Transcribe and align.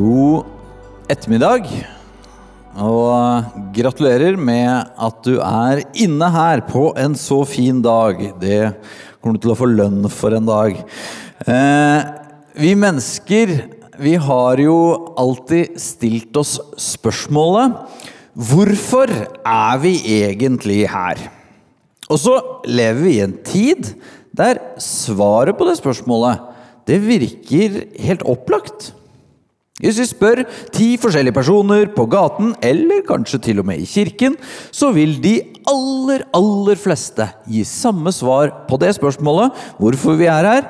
God 0.00 0.46
ettermiddag. 1.10 1.66
Og 2.80 3.48
gratulerer 3.74 4.38
med 4.40 4.70
at 4.96 5.16
du 5.26 5.34
er 5.42 5.82
inne 5.98 6.28
her 6.32 6.62
på 6.68 6.90
en 7.00 7.16
så 7.18 7.42
fin 7.48 7.82
dag. 7.84 8.20
Det 8.40 8.60
kommer 9.20 9.36
du 9.36 9.44
til 9.44 9.52
å 9.52 9.58
få 9.58 9.68
lønn 9.68 10.06
for 10.12 10.36
en 10.36 10.46
dag. 10.48 10.78
Eh, 11.44 11.98
vi 12.56 12.72
mennesker, 12.78 13.52
vi 14.00 14.14
har 14.28 14.62
jo 14.62 14.78
alltid 15.20 15.76
stilt 15.80 16.36
oss 16.40 16.56
spørsmålet 16.80 17.76
Hvorfor 18.30 19.10
er 19.10 19.80
vi 19.82 19.96
egentlig 20.22 20.84
her? 20.88 21.18
Og 22.08 22.20
så 22.22 22.36
lever 22.64 23.02
vi 23.02 23.16
i 23.18 23.24
en 23.24 23.34
tid 23.44 23.90
der 24.32 24.62
svaret 24.80 25.58
på 25.58 25.66
det 25.66 25.76
spørsmålet 25.80 26.46
det 26.88 27.00
virker 27.04 27.82
helt 28.00 28.22
opplagt. 28.26 28.92
Hvis 29.80 29.98
vi 30.00 30.06
spør 30.10 30.42
ti 30.74 30.88
forskjellige 31.00 31.36
personer 31.36 31.88
på 31.94 32.04
gaten, 32.12 32.52
eller 32.60 33.00
kanskje 33.08 33.40
til 33.46 33.62
og 33.62 33.68
med 33.70 33.80
i 33.80 33.88
kirken, 33.88 34.36
så 34.70 34.90
vil 34.92 35.16
de 35.22 35.38
aller, 35.70 36.26
aller 36.36 36.80
fleste 36.80 37.26
gi 37.48 37.64
samme 37.64 38.12
svar 38.12 38.52
på 38.68 38.78
det 38.80 38.92
spørsmålet 38.98 39.56
hvorfor 39.80 40.18
vi 40.20 40.28
er 40.28 40.48
her. 40.50 40.68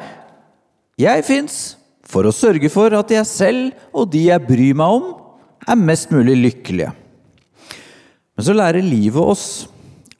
Jeg 1.00 1.26
fins 1.26 1.58
for 2.10 2.26
å 2.26 2.34
sørge 2.34 2.70
for 2.72 2.94
at 2.98 3.10
jeg 3.14 3.26
selv 3.26 3.90
og 3.94 4.10
de 4.12 4.28
jeg 4.28 4.46
bryr 4.46 4.78
meg 4.78 5.00
om, 5.00 5.10
er 5.68 5.78
mest 5.78 6.14
mulig 6.14 6.38
lykkelige. 6.38 6.94
Men 8.34 8.46
så 8.46 8.56
lærer 8.56 8.86
livet 8.86 9.20
oss 9.20 9.46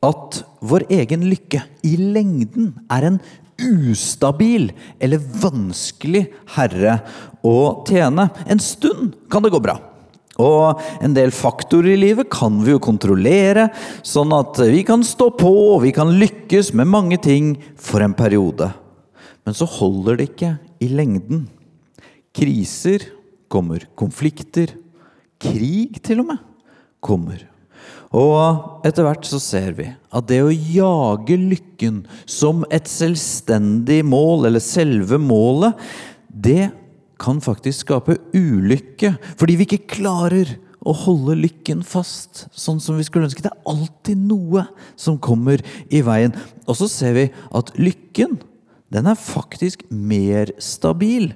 at 0.05 0.43
vår 0.65 0.87
egen 0.93 1.27
lykke 1.29 1.63
i 1.87 1.95
lengden 2.01 2.73
er 2.93 3.07
en 3.09 3.19
ustabil 3.61 4.71
eller 5.03 5.23
vanskelig 5.43 6.27
herre 6.57 6.99
å 7.47 7.85
tjene. 7.89 8.29
En 8.47 8.63
stund 8.63 9.17
kan 9.31 9.45
det 9.45 9.53
gå 9.55 9.61
bra. 9.63 9.79
Og 10.41 10.81
en 11.05 11.15
del 11.17 11.33
faktorer 11.35 11.95
i 11.95 12.01
livet 12.01 12.31
kan 12.33 12.63
vi 12.65 12.73
jo 12.73 12.81
kontrollere, 12.83 13.69
sånn 14.07 14.33
at 14.33 14.61
vi 14.73 14.81
kan 14.89 15.05
stå 15.05 15.29
på 15.37 15.51
og 15.75 15.83
vi 15.85 15.93
kan 15.97 16.15
lykkes 16.17 16.73
med 16.79 16.89
mange 16.89 17.21
ting 17.21 17.55
for 17.77 18.05
en 18.05 18.17
periode. 18.17 18.71
Men 19.45 19.57
så 19.57 19.69
holder 19.69 20.21
det 20.21 20.31
ikke 20.31 20.55
i 20.81 20.91
lengden. 20.93 21.45
Kriser 22.37 23.05
kommer. 23.51 23.85
Konflikter. 23.99 24.73
Krig, 25.41 25.99
til 26.05 26.21
og 26.23 26.31
med, 26.33 26.43
kommer. 27.01 27.50
Og 28.11 28.83
etter 28.87 29.07
hvert 29.07 29.27
så 29.29 29.39
ser 29.43 29.75
vi 29.79 29.87
at 29.87 30.27
det 30.27 30.41
å 30.43 30.51
jage 30.51 31.37
lykken 31.39 32.03
som 32.27 32.65
et 32.75 32.91
selvstendig 32.91 34.01
mål, 34.07 34.49
eller 34.49 34.63
selve 34.63 35.21
målet, 35.23 35.79
det 36.27 36.73
kan 37.21 37.39
faktisk 37.45 37.85
skape 37.85 38.19
ulykke. 38.35 39.15
Fordi 39.39 39.57
vi 39.61 39.69
ikke 39.69 39.95
klarer 39.95 40.57
å 40.81 40.95
holde 40.97 41.37
lykken 41.39 41.85
fast 41.87 42.47
sånn 42.57 42.81
som 42.83 42.99
vi 42.99 43.07
skulle 43.07 43.29
ønske. 43.29 43.45
Det 43.45 43.53
er 43.53 43.71
alltid 43.71 44.25
noe 44.27 44.65
som 44.99 45.21
kommer 45.23 45.63
i 45.93 46.03
veien. 46.03 46.35
Og 46.67 46.81
så 46.81 46.89
ser 46.91 47.15
vi 47.15 47.27
at 47.31 47.71
lykken, 47.79 48.41
den 48.91 49.07
er 49.07 49.21
faktisk 49.21 49.85
mer 49.93 50.51
stabil 50.59 51.31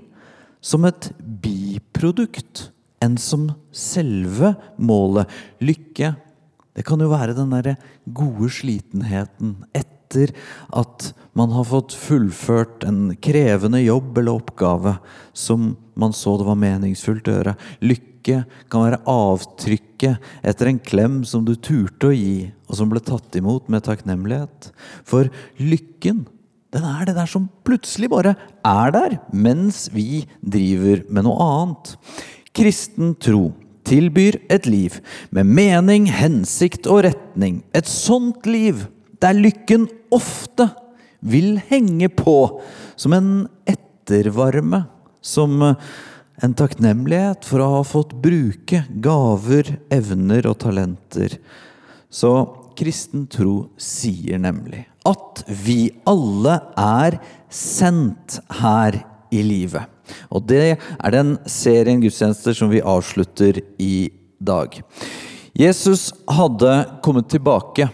som 0.65 0.89
et 0.89 1.13
biprodukt 1.21 2.71
enn 3.05 3.19
som 3.21 3.51
selve 3.71 4.55
målet. 4.81 5.29
Lykke 5.63 6.15
det 6.75 6.85
kan 6.87 7.03
jo 7.03 7.11
være 7.13 7.37
den 7.37 7.53
derre 7.55 7.77
gode 8.05 8.51
slitenheten 8.53 9.61
etter 9.77 10.33
at 10.75 11.13
man 11.39 11.55
har 11.55 11.67
fått 11.67 11.95
fullført 11.99 12.85
en 12.87 13.15
krevende 13.23 13.81
jobb 13.83 14.19
eller 14.21 14.41
oppgave 14.41 14.97
som 15.35 15.73
man 15.99 16.15
så 16.15 16.37
det 16.39 16.47
var 16.47 16.59
meningsfullt 16.59 17.31
å 17.31 17.39
gjøre. 17.39 17.57
Lykke 17.83 18.43
kan 18.73 18.87
være 18.87 19.01
avtrykket 19.11 20.29
etter 20.47 20.71
en 20.71 20.83
klem 20.83 21.17
som 21.29 21.47
du 21.47 21.55
turte 21.55 22.11
å 22.11 22.15
gi, 22.15 22.51
og 22.71 22.79
som 22.79 22.91
ble 22.91 23.03
tatt 23.05 23.39
imot 23.39 23.71
med 23.71 23.85
takknemlighet. 23.87 24.71
For 25.07 25.31
lykken, 25.63 26.25
den 26.75 26.87
er 26.91 27.07
det 27.07 27.17
der 27.19 27.31
som 27.31 27.51
plutselig 27.67 28.11
bare 28.11 28.35
er 28.67 28.95
der, 28.95 29.19
mens 29.31 29.87
vi 29.95 30.25
driver 30.43 31.05
med 31.07 31.27
noe 31.27 31.51
annet. 31.51 31.95
Kristen 32.55 33.15
tro 33.19 33.53
tilbyr 33.87 34.41
et 34.53 34.67
liv 34.69 34.99
med 35.35 35.49
mening, 35.49 36.09
hensikt 36.13 36.89
og 36.91 37.05
retning. 37.09 37.63
Et 37.77 37.89
sånt 37.89 38.47
liv 38.49 38.87
der 39.23 39.37
lykken 39.37 39.87
ofte 40.15 40.69
vil 41.25 41.59
henge 41.71 42.11
på 42.13 42.39
som 43.01 43.15
en 43.17 43.31
ettervarme, 43.69 44.85
som 45.25 45.63
en 45.65 46.57
takknemlighet 46.59 47.47
for 47.47 47.63
å 47.63 47.71
ha 47.79 47.85
fått 47.87 48.13
bruke 48.25 48.83
gaver, 49.05 49.77
evner 49.95 50.51
og 50.51 50.59
talenter. 50.67 51.39
Så 52.11 52.35
kristen 52.79 53.29
tro 53.31 53.71
sier 53.81 54.41
nemlig 54.43 54.85
at 55.07 55.45
vi 55.47 55.93
alle 56.09 56.59
er 56.81 57.19
sendt 57.53 58.41
her 58.61 58.99
i 59.35 59.43
livet. 59.45 59.94
Og 60.31 60.45
det 60.49 60.77
er 60.77 61.15
den 61.15 61.37
serien 61.51 62.03
gudstjenester 62.03 62.57
som 62.57 62.73
vi 62.73 62.83
avslutter 62.85 63.63
i 63.79 64.11
dag. 64.43 64.81
Jesus 65.55 66.11
hadde 66.27 66.73
kommet 67.05 67.31
tilbake 67.31 67.89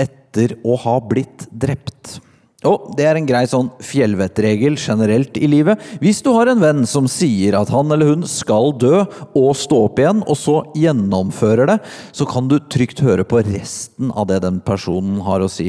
etter 0.00 0.58
å 0.66 0.76
ha 0.82 0.98
blitt 1.00 1.46
drept. 1.50 2.18
Og 2.66 2.90
det 2.96 3.04
er 3.06 3.18
en 3.18 3.28
grei 3.28 3.44
sånn 3.48 3.68
fjellvettregel 3.84 4.78
generelt 4.80 5.36
i 5.38 5.48
livet. 5.50 5.80
Hvis 6.02 6.22
du 6.24 6.32
har 6.34 6.50
en 6.50 6.62
venn 6.62 6.82
som 6.88 7.06
sier 7.10 7.54
at 7.58 7.70
han 7.72 7.92
eller 7.92 8.14
hun 8.14 8.26
skal 8.28 8.72
dø 8.80 9.04
og 9.36 9.50
stå 9.58 9.82
opp 9.86 10.00
igjen, 10.02 10.22
og 10.24 10.38
så 10.40 10.58
gjennomfører 10.76 11.70
det, 11.70 11.78
så 12.16 12.26
kan 12.28 12.48
du 12.50 12.58
trygt 12.58 13.04
høre 13.04 13.26
på 13.28 13.44
resten 13.46 14.10
av 14.12 14.28
det 14.30 14.40
den 14.46 14.62
personen 14.64 15.20
har 15.26 15.44
å 15.44 15.50
si. 15.52 15.68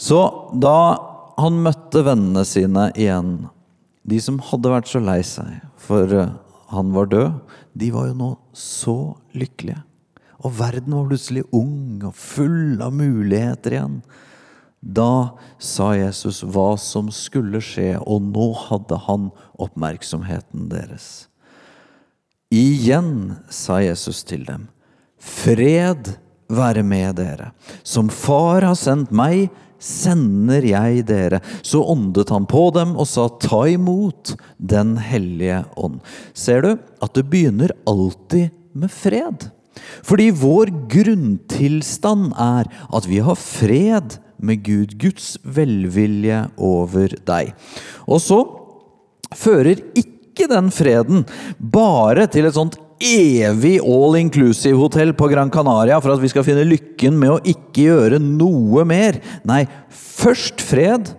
Så 0.00 0.22
da 0.62 0.78
han 1.40 1.62
møtte 1.64 2.04
vennene 2.06 2.46
sine 2.48 2.90
igjen 2.94 3.36
de 4.10 4.18
som 4.22 4.40
hadde 4.50 4.72
vært 4.72 4.90
så 4.90 5.02
lei 5.02 5.20
seg 5.26 5.60
for 5.80 6.10
eh, 6.14 6.32
han 6.70 6.92
var 6.94 7.10
død, 7.10 7.38
de 7.74 7.90
var 7.94 8.10
jo 8.10 8.16
nå 8.18 8.30
så 8.56 8.98
lykkelige. 9.34 9.82
Og 10.40 10.54
verden 10.56 10.94
var 10.96 11.08
plutselig 11.10 11.44
ung 11.56 12.00
og 12.06 12.14
full 12.16 12.80
av 12.82 12.94
muligheter 12.96 13.76
igjen. 13.76 13.96
Da 14.80 15.36
sa 15.60 15.90
Jesus 15.98 16.40
hva 16.46 16.72
som 16.80 17.10
skulle 17.12 17.60
skje, 17.64 17.98
og 18.00 18.30
nå 18.30 18.46
hadde 18.68 18.96
han 19.08 19.28
oppmerksomheten 19.60 20.70
deres. 20.70 21.28
Igjen 22.50 23.36
sa 23.52 23.78
Jesus 23.84 24.24
til 24.26 24.46
dem, 24.48 24.68
Fred 25.20 26.14
være 26.50 26.82
med 26.82 27.18
dere. 27.20 27.50
Som 27.84 28.08
Far 28.08 28.64
har 28.64 28.78
sendt 28.78 29.12
meg, 29.14 29.50
sender 29.80 30.64
jeg 30.68 31.06
dere. 31.08 31.40
Så 31.66 31.82
åndet 31.82 32.30
han 32.32 32.46
på 32.50 32.68
dem 32.76 32.94
og 33.00 33.08
sa, 33.08 33.28
ta 33.40 33.64
imot 33.70 34.34
Den 34.56 34.96
hellige 35.00 35.64
ånd. 35.80 36.00
Ser 36.36 36.64
du 36.66 36.70
at 36.76 37.16
det 37.16 37.26
begynner 37.32 37.74
alltid 37.88 38.50
med 38.76 38.92
fred? 38.92 39.48
Fordi 40.04 40.28
vår 40.36 40.72
grunntilstand 40.90 42.34
er 42.36 42.68
at 42.68 43.08
vi 43.08 43.20
har 43.24 43.38
fred 43.38 44.18
med 44.40 44.62
Gud, 44.64 44.96
Guds 45.00 45.34
velvilje 45.44 46.46
over 46.56 47.14
deg. 47.28 47.52
Og 48.08 48.20
så 48.24 48.40
fører 49.36 49.80
ikke 49.96 50.48
den 50.50 50.70
freden 50.72 51.26
bare 51.58 52.26
til 52.32 52.48
et 52.48 52.56
sånt 52.56 52.78
evig 53.00 53.78
all 53.80 54.16
inclusive-hotell 54.20 55.14
på 55.16 55.28
Gran 55.32 55.50
Canaria 55.50 56.00
for 56.00 56.14
at 56.14 56.22
vi 56.22 56.30
skal 56.32 56.44
finne 56.46 56.66
lykken 56.68 57.16
med 57.18 57.32
å 57.34 57.40
ikke 57.40 57.86
gjøre 57.88 58.20
noe 58.22 58.84
mer. 58.88 59.20
Nei, 59.48 59.64
først 59.90 60.62
fred, 60.64 61.14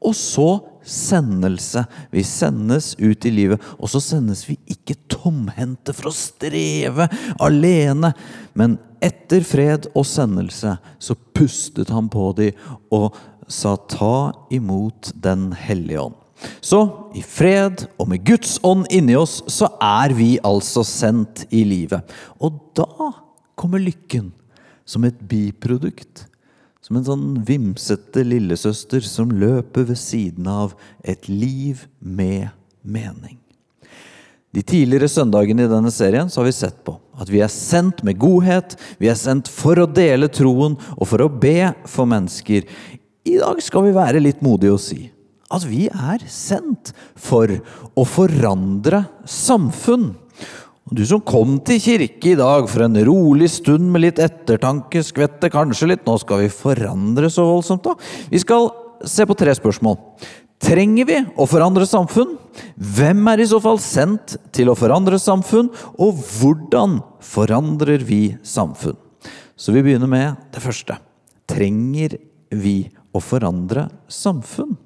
og 0.00 0.16
så 0.16 0.50
sendelse. 0.86 1.84
Vi 2.14 2.22
sendes 2.24 2.94
ut 2.98 3.26
i 3.26 3.32
livet, 3.34 3.62
og 3.78 3.90
så 3.90 4.00
sendes 4.02 4.44
vi 4.48 4.56
ikke 4.70 4.98
tomhendte 5.10 5.94
for 5.96 6.10
å 6.10 6.16
streve 6.16 7.08
alene. 7.42 8.12
Men 8.54 8.78
etter 9.04 9.44
fred 9.46 9.90
og 9.94 10.06
sendelse 10.08 10.76
så 10.98 11.18
pustet 11.36 11.90
han 11.92 12.10
på 12.12 12.30
dem 12.38 12.68
og 12.94 13.16
sa 13.46 13.76
ta 13.76 14.32
imot 14.50 15.12
Den 15.14 15.52
hellige 15.54 16.08
ånd. 16.08 16.25
Så 16.60 16.80
i 17.16 17.22
fred 17.24 17.86
og 17.96 18.10
med 18.10 18.24
Guds 18.26 18.58
ånd 18.66 18.86
inni 18.92 19.16
oss, 19.16 19.40
så 19.48 19.70
er 19.82 20.14
vi 20.16 20.36
altså 20.44 20.84
sendt 20.86 21.46
i 21.54 21.64
livet. 21.68 22.04
Og 22.42 22.58
da 22.76 23.12
kommer 23.56 23.82
lykken 23.82 24.32
som 24.86 25.06
et 25.08 25.18
biprodukt. 25.28 26.26
Som 26.84 27.00
en 27.00 27.06
sånn 27.08 27.24
vimsete 27.46 28.22
lillesøster 28.22 29.02
som 29.02 29.32
løper 29.34 29.88
ved 29.88 29.98
siden 29.98 30.46
av 30.46 30.76
et 31.02 31.26
liv 31.26 31.86
med 31.98 32.52
mening. 32.86 33.40
De 34.54 34.62
tidligere 34.64 35.10
søndagene 35.10 35.66
i 35.66 35.72
denne 35.72 35.90
serien 35.92 36.30
så 36.32 36.40
har 36.40 36.46
vi 36.46 36.54
sett 36.56 36.78
på 36.86 36.94
at 37.18 37.28
vi 37.32 37.42
er 37.44 37.50
sendt 37.52 38.04
med 38.06 38.20
godhet, 38.20 38.76
vi 39.02 39.10
er 39.10 39.18
sendt 39.18 39.50
for 39.52 39.76
å 39.82 39.88
dele 39.90 40.30
troen 40.32 40.78
og 40.94 41.10
for 41.10 41.24
å 41.24 41.32
be 41.32 41.72
for 41.90 42.08
mennesker. 42.08 42.64
I 43.26 43.36
dag 43.42 43.60
skal 43.64 43.88
vi 43.88 43.96
være 43.96 44.22
litt 44.22 44.40
modige 44.44 44.76
og 44.76 44.80
si 44.80 45.02
at 45.52 45.66
vi 45.68 45.86
er 45.86 46.22
sendt 46.30 46.92
for 47.14 47.50
å 47.94 48.04
forandre 48.08 49.04
samfunn. 49.28 50.14
Du 50.86 51.02
som 51.06 51.22
kom 51.26 51.56
til 51.66 51.80
kirke 51.82 52.32
i 52.32 52.38
dag 52.38 52.68
for 52.70 52.84
en 52.84 52.98
rolig 53.08 53.48
stund 53.50 53.88
med 53.90 54.04
litt 54.04 54.20
ettertanke, 54.22 55.02
skvette 55.02 55.50
kanskje 55.50 55.90
litt 55.90 56.04
Nå 56.06 56.14
skal 56.22 56.44
vi 56.44 56.50
forandre 56.54 57.30
så 57.32 57.46
voldsomt, 57.48 57.82
da. 57.86 57.96
Vi 58.30 58.38
skal 58.42 58.70
se 59.02 59.26
på 59.26 59.34
tre 59.38 59.54
spørsmål. 59.58 59.98
Trenger 60.62 61.08
vi 61.08 61.18
å 61.36 61.44
forandre 61.50 61.84
samfunn? 61.90 62.36
Hvem 62.78 63.26
er 63.32 63.42
i 63.42 63.48
så 63.50 63.58
fall 63.60 63.82
sendt 63.82 64.38
til 64.56 64.70
å 64.70 64.78
forandre 64.78 65.18
samfunn? 65.20 65.68
Og 66.00 66.22
hvordan 66.38 67.00
forandrer 67.20 68.06
vi 68.06 68.22
samfunn? 68.46 68.96
Så 69.58 69.74
vi 69.74 69.82
begynner 69.84 70.08
med 70.10 70.48
det 70.54 70.62
første. 70.62 70.96
Trenger 71.50 72.16
vi 72.54 72.78
å 73.10 73.20
forandre 73.20 73.88
samfunn? 74.08 74.76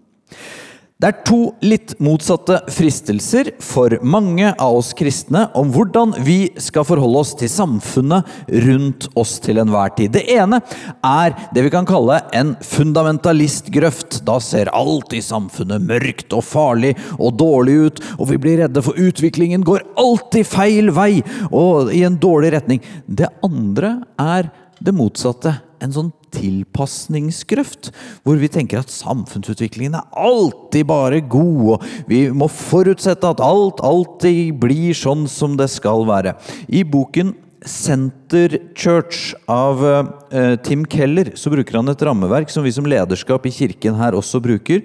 Det 1.01 1.09
er 1.09 1.21
to 1.25 1.39
litt 1.65 1.95
motsatte 2.05 2.59
fristelser 2.69 3.49
for 3.65 3.95
mange 4.05 4.51
av 4.51 4.75
oss 4.83 4.91
kristne 4.93 5.47
om 5.57 5.71
hvordan 5.73 6.13
vi 6.27 6.51
skal 6.61 6.85
forholde 6.85 7.23
oss 7.23 7.31
til 7.41 7.49
samfunnet 7.49 8.29
rundt 8.67 9.07
oss 9.17 9.39
til 9.41 9.63
enhver 9.63 9.95
tid. 9.97 10.13
Det 10.13 10.27
ene 10.35 10.59
er 11.01 11.33
det 11.57 11.65
vi 11.65 11.73
kan 11.73 11.89
kalle 11.89 12.19
en 12.37 12.53
fundamentalistgrøft. 12.61 14.21
Da 14.29 14.37
ser 14.45 14.69
alt 14.77 15.17
i 15.17 15.23
samfunnet 15.25 15.89
mørkt 15.89 16.37
og 16.37 16.45
farlig 16.45 16.93
og 17.17 17.33
dårlig 17.41 17.79
ut, 17.81 18.05
og 18.21 18.35
vi 18.35 18.43
blir 18.45 18.61
redde 18.67 18.85
for 18.85 19.01
utviklingen 19.01 19.65
går 19.65 19.89
alltid 20.05 20.53
feil 20.53 20.93
vei 20.93 21.23
og 21.49 21.95
i 21.97 22.05
en 22.05 22.21
dårlig 22.21 22.53
retning. 22.59 22.85
Det 23.09 23.33
andre 23.41 24.03
er 24.21 24.53
det 24.85 24.93
motsatte. 25.01 25.63
En 25.81 25.97
sånn 25.97 26.13
tilpasningsgrøft, 26.35 27.91
hvor 28.25 28.41
vi 28.41 28.51
tenker 28.53 28.81
at 28.83 28.93
samfunnsutviklingen 28.95 29.99
er 29.99 30.09
alltid 30.17 30.89
bare 30.89 31.21
god, 31.21 31.61
og 31.77 32.11
vi 32.11 32.25
må 32.33 32.51
forutsette 32.51 33.35
at 33.35 33.45
alt 33.45 33.83
alltid 33.85 34.57
blir 34.63 34.97
sånn 34.97 35.27
som 35.31 35.57
det 35.61 35.71
skal 35.73 36.07
være. 36.09 36.37
I 36.69 36.85
boken 36.87 37.35
Center 37.67 38.57
Church 38.75 39.35
av 39.51 39.83
uh, 39.85 40.57
Tim 40.65 40.87
Keller 40.89 41.33
så 41.37 41.53
bruker 41.53 41.77
han 41.77 41.93
et 41.93 42.05
rammeverk 42.07 42.53
som 42.53 42.65
vi 42.65 42.73
som 42.73 42.89
lederskap 42.89 43.45
i 43.47 43.53
kirken 43.53 43.99
her 44.01 44.17
også 44.17 44.41
bruker, 44.43 44.85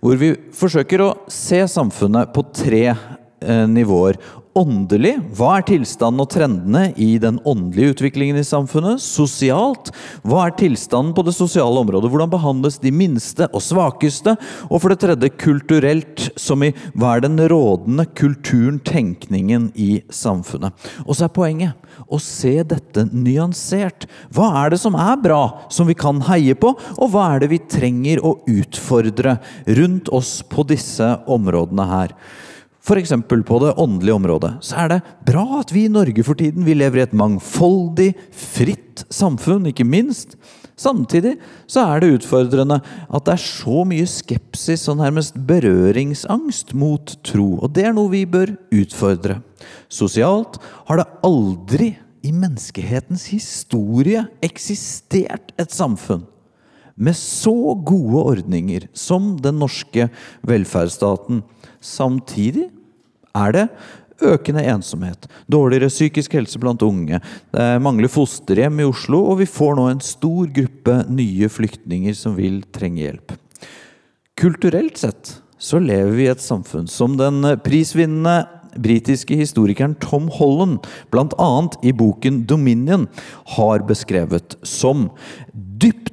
hvor 0.00 0.20
vi 0.20 0.34
forsøker 0.56 1.04
å 1.04 1.14
se 1.32 1.62
samfunnet 1.70 2.34
på 2.34 2.44
tre 2.52 2.84
uh, 2.92 3.66
nivåer 3.70 4.20
åndelig, 4.58 5.12
hva 5.38 5.56
er 5.58 5.64
tilstanden 5.68 6.22
og 6.24 6.30
trendene 6.32 6.90
i 6.98 7.12
den 7.22 7.38
åndelige 7.46 7.94
utviklingen 7.94 8.40
i 8.40 8.46
samfunnet? 8.46 9.02
Sosialt, 9.02 9.92
hva 10.26 10.46
er 10.46 10.56
tilstanden 10.58 11.14
på 11.14 11.24
det 11.26 11.34
sosiale 11.36 11.82
området? 11.82 12.10
Hvordan 12.10 12.32
behandles 12.32 12.80
de 12.82 12.92
minste 12.94 13.46
og 13.54 13.62
svakeste? 13.62 14.34
Og 14.68 14.82
for 14.82 14.92
det 14.92 15.00
tredje 15.04 15.30
kulturelt, 15.40 16.26
som 16.40 16.64
i 16.66 16.72
hva 16.98 17.14
er 17.16 17.24
den 17.26 17.38
rådende 17.52 18.08
kulturen, 18.18 18.80
tenkningen 18.82 19.70
i 19.78 20.02
samfunnet? 20.10 20.74
Og 21.06 21.14
så 21.14 21.28
er 21.28 21.34
poenget 21.36 22.04
å 22.10 22.18
se 22.22 22.58
dette 22.66 23.06
nyansert. 23.12 24.08
Hva 24.34 24.50
er 24.64 24.74
det 24.74 24.82
som 24.82 24.98
er 24.98 25.16
bra, 25.22 25.42
som 25.70 25.88
vi 25.90 25.98
kan 25.98 26.22
heie 26.26 26.58
på, 26.58 26.74
og 26.98 27.14
hva 27.14 27.30
er 27.34 27.44
det 27.44 27.52
vi 27.54 27.64
trenger 27.70 28.22
å 28.26 28.36
utfordre 28.50 29.38
rundt 29.78 30.10
oss 30.14 30.40
på 30.46 30.66
disse 30.68 31.14
områdene 31.30 31.90
her? 31.94 32.16
F.eks. 32.80 33.12
på 33.28 33.58
det 33.60 33.74
åndelige 33.76 34.16
området, 34.16 34.54
så 34.64 34.78
er 34.84 34.88
det 34.88 35.00
bra 35.28 35.44
at 35.60 35.72
vi 35.74 35.84
i 35.84 35.92
Norge 35.92 36.24
for 36.24 36.38
tiden 36.38 36.64
vi 36.64 36.74
lever 36.78 37.02
i 37.02 37.04
et 37.04 37.16
mangfoldig, 37.16 38.14
fritt 38.32 39.04
samfunn, 39.12 39.68
ikke 39.68 39.84
minst. 39.84 40.38
Samtidig 40.80 41.34
så 41.68 41.84
er 41.84 42.00
det 42.00 42.14
utfordrende 42.16 42.80
at 42.80 43.26
det 43.26 43.34
er 43.34 43.42
så 43.44 43.84
mye 43.84 44.08
skepsis 44.08 44.86
og 44.88 44.96
nærmest 45.02 45.36
berøringsangst 45.46 46.72
mot 46.72 47.18
tro. 47.26 47.50
Og 47.60 47.74
det 47.76 47.84
er 47.84 47.96
noe 47.96 48.08
vi 48.14 48.24
bør 48.24 48.54
utfordre. 48.72 49.42
Sosialt 49.92 50.56
har 50.88 51.02
det 51.02 51.08
aldri 51.26 51.92
i 52.24 52.32
menneskehetens 52.32 53.28
historie 53.34 54.24
eksistert 54.44 55.52
et 55.60 55.72
samfunn 55.72 56.24
med 57.00 57.16
så 57.16 57.74
gode 57.86 58.26
ordninger 58.34 58.86
som 58.96 59.32
den 59.40 59.58
norske 59.62 60.10
velferdsstaten. 60.46 61.42
Samtidig 61.80 62.68
er 63.36 63.56
det 63.56 63.66
økende 64.20 64.64
ensomhet, 64.68 65.24
dårligere 65.48 65.88
psykisk 65.88 66.34
helse 66.36 66.60
blant 66.60 66.82
unge, 66.84 67.22
det 67.54 67.68
mangler 67.80 68.12
fosterhjem 68.12 68.82
i 68.82 68.88
Oslo, 68.88 69.22
og 69.32 69.40
vi 69.40 69.48
får 69.48 69.78
nå 69.78 69.86
en 69.88 70.02
stor 70.04 70.50
gruppe 70.56 70.96
nye 71.08 71.48
flyktninger 71.48 72.16
som 72.16 72.36
vil 72.36 72.60
trenge 72.74 73.00
hjelp. 73.06 73.36
Kulturelt 74.40 75.00
sett 75.00 75.38
så 75.60 75.80
lever 75.80 76.14
vi 76.16 76.26
i 76.26 76.32
et 76.32 76.44
samfunn 76.44 76.88
som 76.88 77.16
den 77.20 77.44
prisvinnende 77.64 78.42
britiske 78.80 79.34
historikeren 79.34 79.96
Tom 80.00 80.28
Holland, 80.32 80.86
bl.a. 81.10 81.50
i 81.82 81.92
boken 81.92 82.44
'Dominion', 82.46 83.08
har 83.56 83.84
beskrevet 83.88 84.56
som 84.62 85.10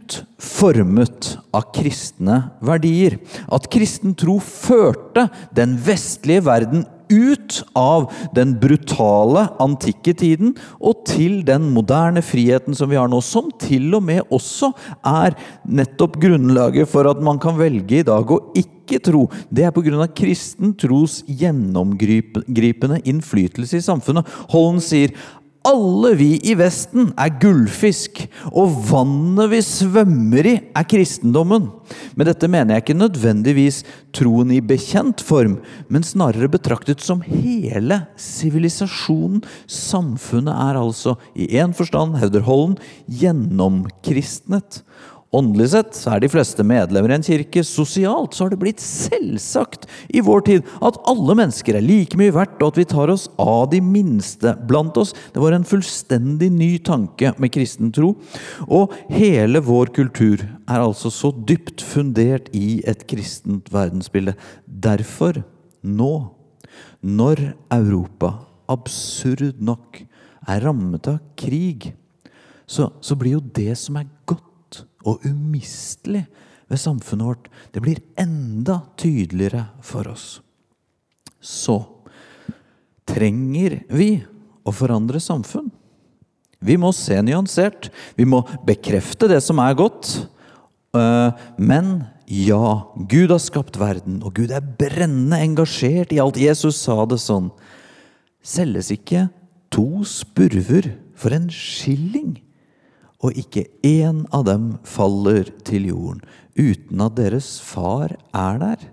dypt 0.08 0.24
formet 0.40 1.38
av 1.54 1.72
kristne 1.76 2.52
verdier. 2.62 3.18
At 3.52 3.68
kristen 3.70 4.16
tro 4.16 4.40
førte 4.40 5.28
den 5.56 5.78
vestlige 5.78 6.46
verden 6.46 6.86
ut 7.10 7.64
av 7.76 8.10
den 8.36 8.58
brutale 8.60 9.46
antikke 9.64 10.14
tiden 10.18 10.58
og 10.80 11.06
til 11.08 11.40
den 11.48 11.70
moderne 11.72 12.22
friheten 12.22 12.76
som 12.76 12.90
vi 12.90 12.98
har 13.00 13.08
nå, 13.08 13.22
som 13.22 13.50
til 13.60 13.94
og 13.96 14.04
med 14.04 14.26
også 14.30 14.74
er 15.06 15.38
nettopp 15.64 16.20
grunnlaget 16.20 16.90
for 16.90 17.08
at 17.08 17.22
man 17.24 17.40
kan 17.40 17.58
velge 17.58 18.02
i 18.02 18.08
dag 18.08 18.28
å 18.28 18.42
ikke 18.56 19.00
tro. 19.04 19.26
Det 19.50 19.64
er 19.68 19.72
pga. 19.72 20.08
kristen 20.12 20.76
tros 20.76 21.24
gjennomgripende 21.28 23.02
innflytelse 23.06 23.80
i 23.80 23.88
samfunnet. 23.88 24.28
Holden 24.52 24.84
sier 24.84 25.16
alle 25.68 26.14
vi 26.16 26.30
i 26.48 26.54
Vesten 26.58 27.10
er 27.20 27.34
gullfisk, 27.42 28.22
og 28.56 28.72
vannet 28.88 29.52
vi 29.52 29.60
svømmer 29.66 30.48
i, 30.48 30.56
er 30.72 30.88
kristendommen. 30.88 31.68
Med 32.16 32.30
dette 32.30 32.48
mener 32.52 32.78
jeg 32.78 32.86
ikke 32.86 32.98
nødvendigvis 32.98 33.82
troen 34.16 34.54
i 34.56 34.62
bekjent 34.64 35.24
form, 35.26 35.58
men 35.92 36.08
snarere 36.08 36.50
betraktet 36.52 37.04
som 37.04 37.24
hele 37.26 38.00
sivilisasjonen. 38.22 39.44
Samfunnet 39.68 40.56
er 40.56 40.80
altså, 40.80 41.18
i 41.36 41.50
én 41.60 41.76
forstand, 41.76 42.16
hevder 42.22 42.48
Holden, 42.48 42.80
gjennomkristnet. 43.12 44.82
Åndelig 45.36 45.74
sett 45.74 45.98
er 46.08 46.22
de 46.24 46.30
fleste 46.32 46.64
medlemmer 46.64 47.12
i 47.12 47.18
en 47.18 47.26
kirke. 47.26 47.60
Sosialt 47.68 48.36
så 48.36 48.46
har 48.46 48.54
det 48.54 48.60
blitt 48.62 48.80
selvsagt 48.84 49.84
i 50.16 50.22
vår 50.24 50.46
tid 50.48 50.70
at 50.80 51.00
alle 51.12 51.36
mennesker 51.36 51.76
er 51.76 51.84
like 51.84 52.16
mye 52.20 52.32
verdt, 52.32 52.56
og 52.62 52.72
at 52.72 52.80
vi 52.80 52.88
tar 52.88 53.12
oss 53.12 53.26
av 53.42 53.68
de 53.74 53.82
minste 53.84 54.56
blant 54.70 54.96
oss. 55.00 55.12
Det 55.36 55.44
var 55.44 55.58
en 55.58 55.68
fullstendig 55.68 56.48
ny 56.56 56.72
tanke 56.80 57.34
med 57.44 57.52
kristen 57.52 57.92
tro. 57.92 58.14
Og 58.72 58.96
hele 59.12 59.60
vår 59.68 59.92
kultur 60.00 60.46
er 60.48 60.80
altså 60.80 61.12
så 61.12 61.34
dypt 61.36 61.84
fundert 61.84 62.48
i 62.56 62.80
et 62.88 63.04
kristent 63.12 63.68
verdensbilde. 63.74 64.38
Derfor, 64.64 65.44
nå, 65.84 66.14
når 67.04 67.50
Europa 67.76 68.38
absurd 68.72 69.60
nok 69.60 70.06
er 70.48 70.64
rammet 70.64 71.12
av 71.12 71.20
krig, 71.40 71.92
så, 72.68 72.94
så 73.04 73.16
blir 73.20 73.38
jo 73.38 73.50
det 73.56 73.74
som 73.80 74.00
er 74.00 74.08
og 75.08 75.24
umistelig 75.28 76.26
ved 76.68 76.82
samfunnet 76.82 77.30
vårt, 77.30 77.48
det 77.72 77.84
blir 77.84 78.04
enda 78.20 78.82
tydeligere 79.00 79.70
for 79.86 80.10
oss. 80.12 80.42
Så 81.40 81.80
trenger 83.08 83.80
vi 83.88 84.10
å 84.68 84.74
forandre 84.76 85.22
samfunn. 85.24 85.70
Vi 86.60 86.76
må 86.82 86.92
se 86.96 87.20
nyansert. 87.22 87.92
Vi 88.18 88.26
må 88.28 88.42
bekrefte 88.68 89.30
det 89.32 89.40
som 89.46 89.62
er 89.64 89.78
godt. 89.78 90.10
Eh, 90.98 91.46
men 91.62 91.92
ja, 92.28 92.90
Gud 93.08 93.32
har 93.32 93.40
skapt 93.40 93.78
verden, 93.80 94.20
og 94.26 94.36
Gud 94.36 94.52
er 94.52 94.66
brennende 94.80 95.40
engasjert 95.46 96.12
i 96.12 96.20
alt. 96.20 96.40
Jesus 96.42 96.82
sa 96.82 97.06
det 97.08 97.22
sånn. 97.24 97.52
Selges 98.44 98.92
ikke 98.92 99.28
to 99.72 100.04
spurver 100.08 100.92
for 101.18 101.36
en 101.36 101.48
skilling? 101.54 102.36
Og 103.24 103.38
ikke 103.40 103.66
én 103.86 104.26
av 104.36 104.46
dem 104.46 104.76
faller 104.86 105.50
til 105.66 105.90
jorden 105.90 106.22
uten 106.58 107.02
at 107.02 107.18
deres 107.18 107.58
far 107.64 108.14
er 108.36 108.62
der. 108.62 108.86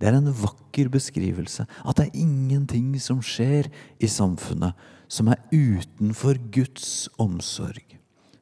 Det 0.00 0.08
er 0.08 0.18
en 0.18 0.32
vakker 0.36 0.90
beskrivelse. 0.92 1.66
At 1.84 1.98
det 1.98 2.08
er 2.08 2.22
ingenting 2.24 2.94
som 3.00 3.22
skjer 3.24 3.70
i 4.00 4.08
samfunnet 4.10 4.76
som 5.08 5.30
er 5.32 5.40
utenfor 5.52 6.40
Guds 6.52 7.08
omsorg. 7.20 7.84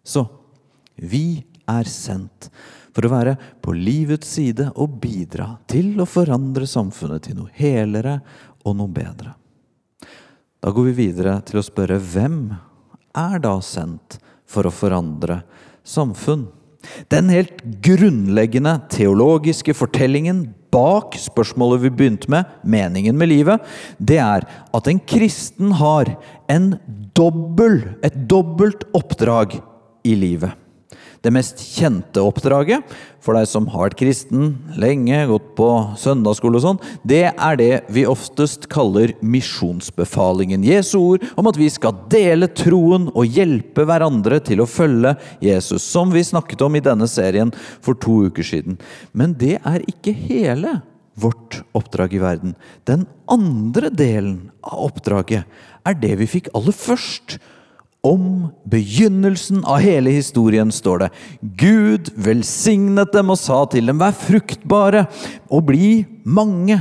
Så 0.03 0.25
vi 0.97 1.43
er 1.69 1.89
sendt 1.91 2.49
for 2.93 3.07
å 3.07 3.13
være 3.13 3.37
på 3.65 3.75
livets 3.77 4.35
side 4.37 4.69
og 4.75 4.99
bidra 5.03 5.55
til 5.71 5.95
å 6.03 6.09
forandre 6.09 6.69
samfunnet 6.69 7.29
til 7.29 7.39
noe 7.41 7.55
helere 7.57 8.19
og 8.67 8.77
noe 8.79 8.93
bedre. 8.93 9.35
Da 10.63 10.71
går 10.71 10.91
vi 10.91 11.09
videre 11.09 11.41
til 11.47 11.59
å 11.59 11.67
spørre 11.67 11.99
hvem 11.99 12.45
er 13.19 13.41
da 13.43 13.57
sendt 13.65 14.21
for 14.53 14.69
å 14.69 14.75
forandre 14.75 15.41
samfunn. 15.85 16.47
Den 17.13 17.31
helt 17.31 17.61
grunnleggende 17.85 18.75
teologiske 18.93 19.75
fortellingen 19.77 20.47
bak 20.73 21.17
spørsmålet 21.21 21.85
vi 21.85 21.93
begynte 21.93 22.31
med, 22.33 22.49
meningen 22.65 23.19
med 23.19 23.31
livet, 23.31 23.63
det 24.01 24.19
er 24.23 24.47
at 24.49 24.89
en 24.89 25.03
kristen 25.05 25.75
har 25.79 26.15
en 26.51 26.73
dobbel, 27.17 27.83
et 28.03 28.17
dobbelt 28.29 28.87
oppdrag 28.97 29.59
i 30.09 30.17
livet. 30.19 30.62
Det 31.23 31.31
mest 31.31 31.61
kjente 31.63 32.23
oppdraget 32.23 32.83
for 33.23 33.39
deg 33.39 33.47
som 33.47 33.69
har 33.71 33.87
vært 33.87 33.99
kristen 34.01 34.57
lenge, 34.81 35.21
gått 35.31 35.53
på 35.59 35.69
søndagsskole 36.01 36.59
og 36.59 36.65
sånn, 36.65 36.81
det 37.07 37.25
er 37.31 37.59
det 37.61 37.71
vi 37.95 38.03
oftest 38.11 38.67
kaller 38.73 39.15
misjonsbefalingen. 39.23 40.67
Jesu 40.67 40.97
ord 40.99 41.27
om 41.39 41.47
at 41.51 41.61
vi 41.61 41.71
skal 41.71 41.95
dele 42.11 42.51
troen 42.51 43.07
og 43.13 43.39
hjelpe 43.39 43.87
hverandre 43.87 44.41
til 44.43 44.65
å 44.65 44.69
følge 44.71 45.15
Jesus, 45.45 45.87
som 45.87 46.11
vi 46.11 46.25
snakket 46.27 46.67
om 46.67 46.75
i 46.75 46.83
denne 46.83 47.07
serien 47.11 47.55
for 47.55 47.95
to 47.95 48.25
uker 48.27 48.47
siden. 48.47 48.81
Men 49.15 49.39
det 49.39 49.61
er 49.63 49.87
ikke 49.87 50.17
hele 50.17 50.81
vårt 51.15 51.61
oppdrag 51.77 52.15
i 52.17 52.23
verden. 52.23 52.55
Den 52.89 53.07
andre 53.31 53.93
delen 53.95 54.51
av 54.65 54.89
oppdraget 54.89 55.47
er 55.87 55.99
det 56.03 56.17
vi 56.19 56.31
fikk 56.39 56.51
aller 56.57 56.75
først 56.75 57.39
om 58.03 58.49
begynnelsen 58.67 59.63
av 59.65 59.79
hele 59.85 60.11
historien 60.11 60.73
står 60.75 61.05
det 61.05 61.11
Gud 61.61 62.11
velsignet 62.19 63.13
dem 63.15 63.31
og 63.31 63.39
sa 63.39 63.63
til 63.71 63.87
dem, 63.91 64.01
vær 64.03 64.15
fruktbare 64.17 65.07
og 65.47 65.69
bli 65.71 66.03
mange. 66.25 66.81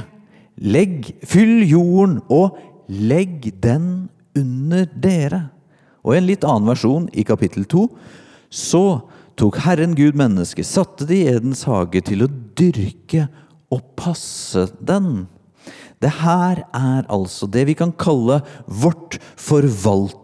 Legg, 0.62 1.14
fyll 1.26 1.62
jorden 1.66 2.20
og 2.30 2.58
legg 2.90 3.52
den 3.62 4.10
under 4.38 4.90
dere. 4.98 5.44
Og 6.02 6.16
i 6.16 6.20
en 6.20 6.28
litt 6.28 6.46
annen 6.48 6.70
versjon, 6.70 7.08
i 7.14 7.26
kapittel 7.26 7.68
2, 7.70 7.86
så 8.50 8.86
tok 9.38 9.62
Herren 9.64 9.94
Gud 9.98 10.18
mennesket, 10.18 10.66
satte 10.68 11.06
det 11.10 11.22
i 11.22 11.30
Edens 11.36 11.64
hage 11.70 12.02
til 12.06 12.26
å 12.26 12.32
dyrke 12.58 13.28
og 13.72 13.86
passe 13.98 14.66
den. 14.82 15.28
Det 16.02 16.10
her 16.24 16.64
er 16.74 17.06
altså 17.14 17.46
det 17.50 17.68
vi 17.70 17.78
kan 17.78 17.94
kalle 17.94 18.42
vårt 18.66 19.20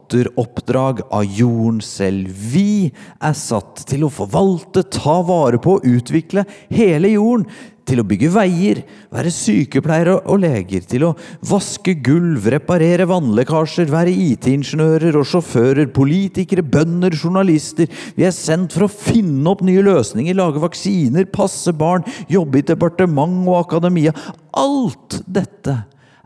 forvalteroppdrag 0.08 1.02
av 1.12 1.24
jorden 1.26 1.82
selv. 1.82 2.30
Vi 2.32 2.92
er 3.20 3.34
satt 3.34 3.86
til 3.88 4.06
å 4.06 4.10
forvalte, 4.12 4.84
ta 4.84 5.22
vare 5.22 5.60
på 5.60 5.78
og 5.78 5.86
utvikle 5.86 6.46
hele 6.70 7.10
jorden 7.10 7.48
til 7.88 8.02
å 8.02 8.04
bygge 8.04 8.28
veier, 8.34 8.82
være 9.16 9.32
sykepleiere 9.32 10.18
og 10.28 10.42
leger, 10.42 10.82
til 10.84 11.06
å 11.08 11.14
vaske 11.48 11.94
gulv, 12.04 12.50
reparere 12.52 13.06
vannlekkasjer, 13.08 13.88
være 13.88 14.12
IT-ingeniører 14.12 15.16
og 15.16 15.24
sjåfører, 15.26 15.88
politikere, 15.96 16.66
bønder, 16.68 17.16
journalister. 17.16 17.88
Vi 18.18 18.28
er 18.28 18.36
sendt 18.36 18.76
for 18.76 18.88
å 18.88 18.92
finne 18.92 19.48
opp 19.48 19.64
nye 19.64 19.86
løsninger, 19.88 20.36
lage 20.36 20.60
vaksiner, 20.60 21.30
passe 21.32 21.72
barn, 21.72 22.04
jobbe 22.28 22.60
i 22.60 22.68
departement 22.68 23.48
og 23.48 23.62
akademia. 23.62 24.12
Alt 24.52 25.22
dette 25.24 25.80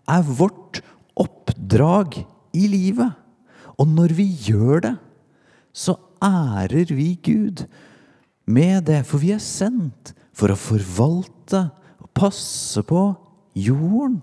er 0.10 0.26
vårt 0.26 0.82
oppdrag 1.14 2.24
i 2.58 2.66
livet. 2.74 3.21
Og 3.82 3.90
når 3.90 4.14
vi 4.14 4.28
gjør 4.46 4.84
det, 4.86 4.96
så 5.74 5.98
ærer 6.22 6.92
vi 6.94 7.16
Gud 7.24 7.66
med 8.46 8.86
det, 8.90 9.02
for 9.10 9.22
vi 9.22 9.32
er 9.34 9.42
sendt 9.42 10.14
for 10.36 10.54
å 10.54 10.60
forvalte 10.60 11.64
og 12.02 12.12
passe 12.18 12.84
på 12.86 13.08
jorden. 13.58 14.20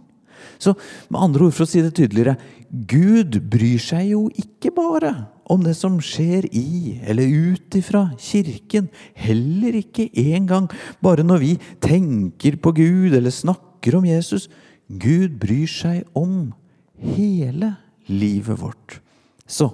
Så 0.63 0.77
med 1.11 1.19
andre 1.19 1.49
ord, 1.49 1.57
for 1.57 1.67
å 1.67 1.71
si 1.71 1.83
det 1.83 1.97
tydeligere 1.99 2.37
Gud 2.69 3.41
bryr 3.51 3.81
seg 3.83 4.13
jo 4.13 4.21
ikke 4.39 4.71
bare 4.77 5.13
om 5.51 5.65
det 5.65 5.75
som 5.79 5.97
skjer 6.05 6.47
i 6.53 6.99
eller 7.09 7.27
ut 7.27 7.75
ifra 7.79 8.05
kirken. 8.21 8.91
Heller 9.19 9.81
ikke 9.81 10.07
engang 10.13 10.69
bare 11.03 11.25
når 11.27 11.43
vi 11.43 11.53
tenker 11.83 12.61
på 12.63 12.75
Gud 12.77 13.17
eller 13.17 13.35
snakker 13.35 13.99
om 13.99 14.07
Jesus. 14.07 14.47
Gud 14.87 15.41
bryr 15.41 15.69
seg 15.71 16.05
om 16.19 16.53
hele 17.01 17.75
livet 18.07 18.61
vårt. 18.61 19.01
Så 19.49 19.71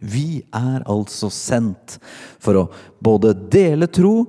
vi 0.00 0.44
er 0.54 0.84
altså 0.86 1.30
sendt 1.32 1.96
for 2.42 2.60
å 2.60 2.64
både 3.02 3.32
dele 3.50 3.88
tro 3.88 4.26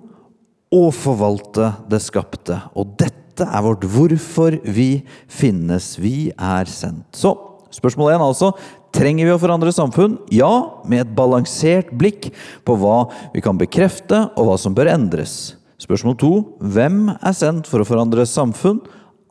og 0.73 0.89
forvalte 0.95 1.71
det 1.91 2.01
skapte. 2.03 2.59
Og 2.75 2.95
dette 2.99 3.45
er 3.45 3.63
vårt 3.63 3.85
hvorfor 3.87 4.57
vi 4.63 5.03
finnes. 5.29 5.95
Vi 6.01 6.31
er 6.33 6.67
sendt. 6.71 7.11
Så 7.15 7.35
spørsmål 7.73 8.15
én 8.15 8.25
altså. 8.25 8.53
Trenger 8.95 9.27
vi 9.27 9.33
å 9.35 9.39
forandre 9.41 9.73
samfunn? 9.75 10.15
Ja, 10.33 10.81
med 10.87 11.03
et 11.03 11.15
balansert 11.15 11.91
blikk 11.99 12.31
på 12.65 12.77
hva 12.79 13.03
vi 13.35 13.43
kan 13.45 13.59
bekrefte, 13.59 14.23
og 14.39 14.47
hva 14.47 14.55
som 14.57 14.73
bør 14.73 14.89
endres. 14.95 15.57
Spørsmål 15.77 16.15
to. 16.17 16.31
Hvem 16.63 17.03
er 17.13 17.35
sendt 17.37 17.67
for 17.69 17.83
å 17.83 17.87
forandre 17.87 18.25
samfunn? 18.25 18.79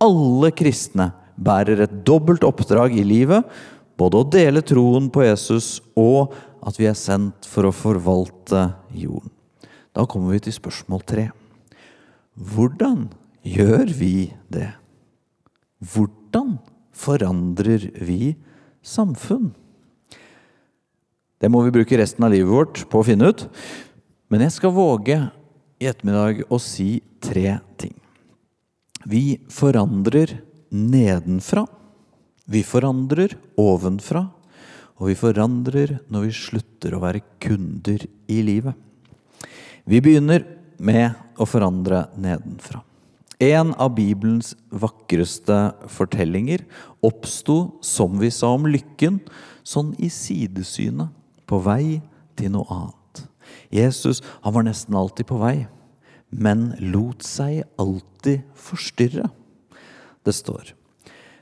Alle 0.04 0.52
kristne 0.54 1.10
bærer 1.36 1.82
et 1.84 1.96
dobbelt 2.06 2.44
oppdrag 2.46 2.94
i 2.96 3.04
livet. 3.04 3.48
Både 3.96 4.20
å 4.20 4.28
dele 4.28 4.60
troen 4.64 5.08
på 5.12 5.24
Jesus 5.24 5.78
og 5.96 6.34
at 6.66 6.76
vi 6.80 6.88
er 6.90 6.98
sendt 6.98 7.48
for 7.48 7.68
å 7.68 7.74
forvalte 7.74 8.68
jorden. 8.92 9.32
Da 9.96 10.04
kommer 10.04 10.34
vi 10.34 10.42
til 10.44 10.56
spørsmål 10.56 11.04
tre. 11.08 11.30
Hvordan 12.36 13.06
gjør 13.46 13.92
vi 13.96 14.32
det? 14.52 14.74
Hvordan 15.80 16.58
forandrer 16.96 17.88
vi 18.04 18.34
samfunn? 18.84 19.54
Det 21.40 21.48
må 21.52 21.62
vi 21.64 21.72
bruke 21.72 21.98
resten 22.00 22.24
av 22.26 22.32
livet 22.32 22.52
vårt 22.52 22.84
på 22.90 23.00
å 23.00 23.06
finne 23.06 23.30
ut. 23.32 23.46
Men 24.32 24.44
jeg 24.44 24.56
skal 24.56 24.74
våge 24.76 25.18
i 25.80 25.88
ettermiddag 25.88 26.44
å 26.52 26.58
si 26.60 26.98
tre 27.22 27.58
ting. 27.80 27.94
Vi 29.06 29.38
forandrer 29.52 30.38
nedenfra. 30.72 31.66
Vi 32.46 32.62
forandrer 32.66 33.34
ovenfra. 33.58 34.26
Og 34.96 35.10
vi 35.10 35.16
forandrer 35.18 35.98
når 36.08 36.28
vi 36.28 36.36
slutter 36.38 36.94
å 36.96 37.02
være 37.02 37.24
kunder 37.42 38.06
i 38.32 38.40
livet. 38.44 38.72
Vi 39.84 40.00
begynner 40.02 40.46
med 40.80 41.12
å 41.38 41.46
forandre 41.48 42.06
nedenfra. 42.16 42.80
En 43.42 43.74
av 43.76 43.92
Bibelens 43.98 44.54
vakreste 44.72 45.74
fortellinger 45.92 46.64
oppsto, 47.04 47.76
som 47.84 48.16
vi 48.22 48.30
sa 48.32 48.54
om 48.56 48.64
lykken, 48.70 49.20
sånn 49.60 49.92
i 50.00 50.08
sidesynet, 50.08 51.12
på 51.46 51.60
vei 51.62 52.00
til 52.38 52.54
noe 52.56 52.66
annet. 52.72 53.26
Jesus 53.70 54.22
han 54.40 54.56
var 54.56 54.64
nesten 54.66 54.96
alltid 54.96 55.28
på 55.28 55.38
vei, 55.42 55.68
men 56.32 56.70
lot 56.80 57.22
seg 57.26 57.66
alltid 57.78 58.48
forstyrre. 58.56 59.28
Det 60.24 60.34
står 60.34 60.72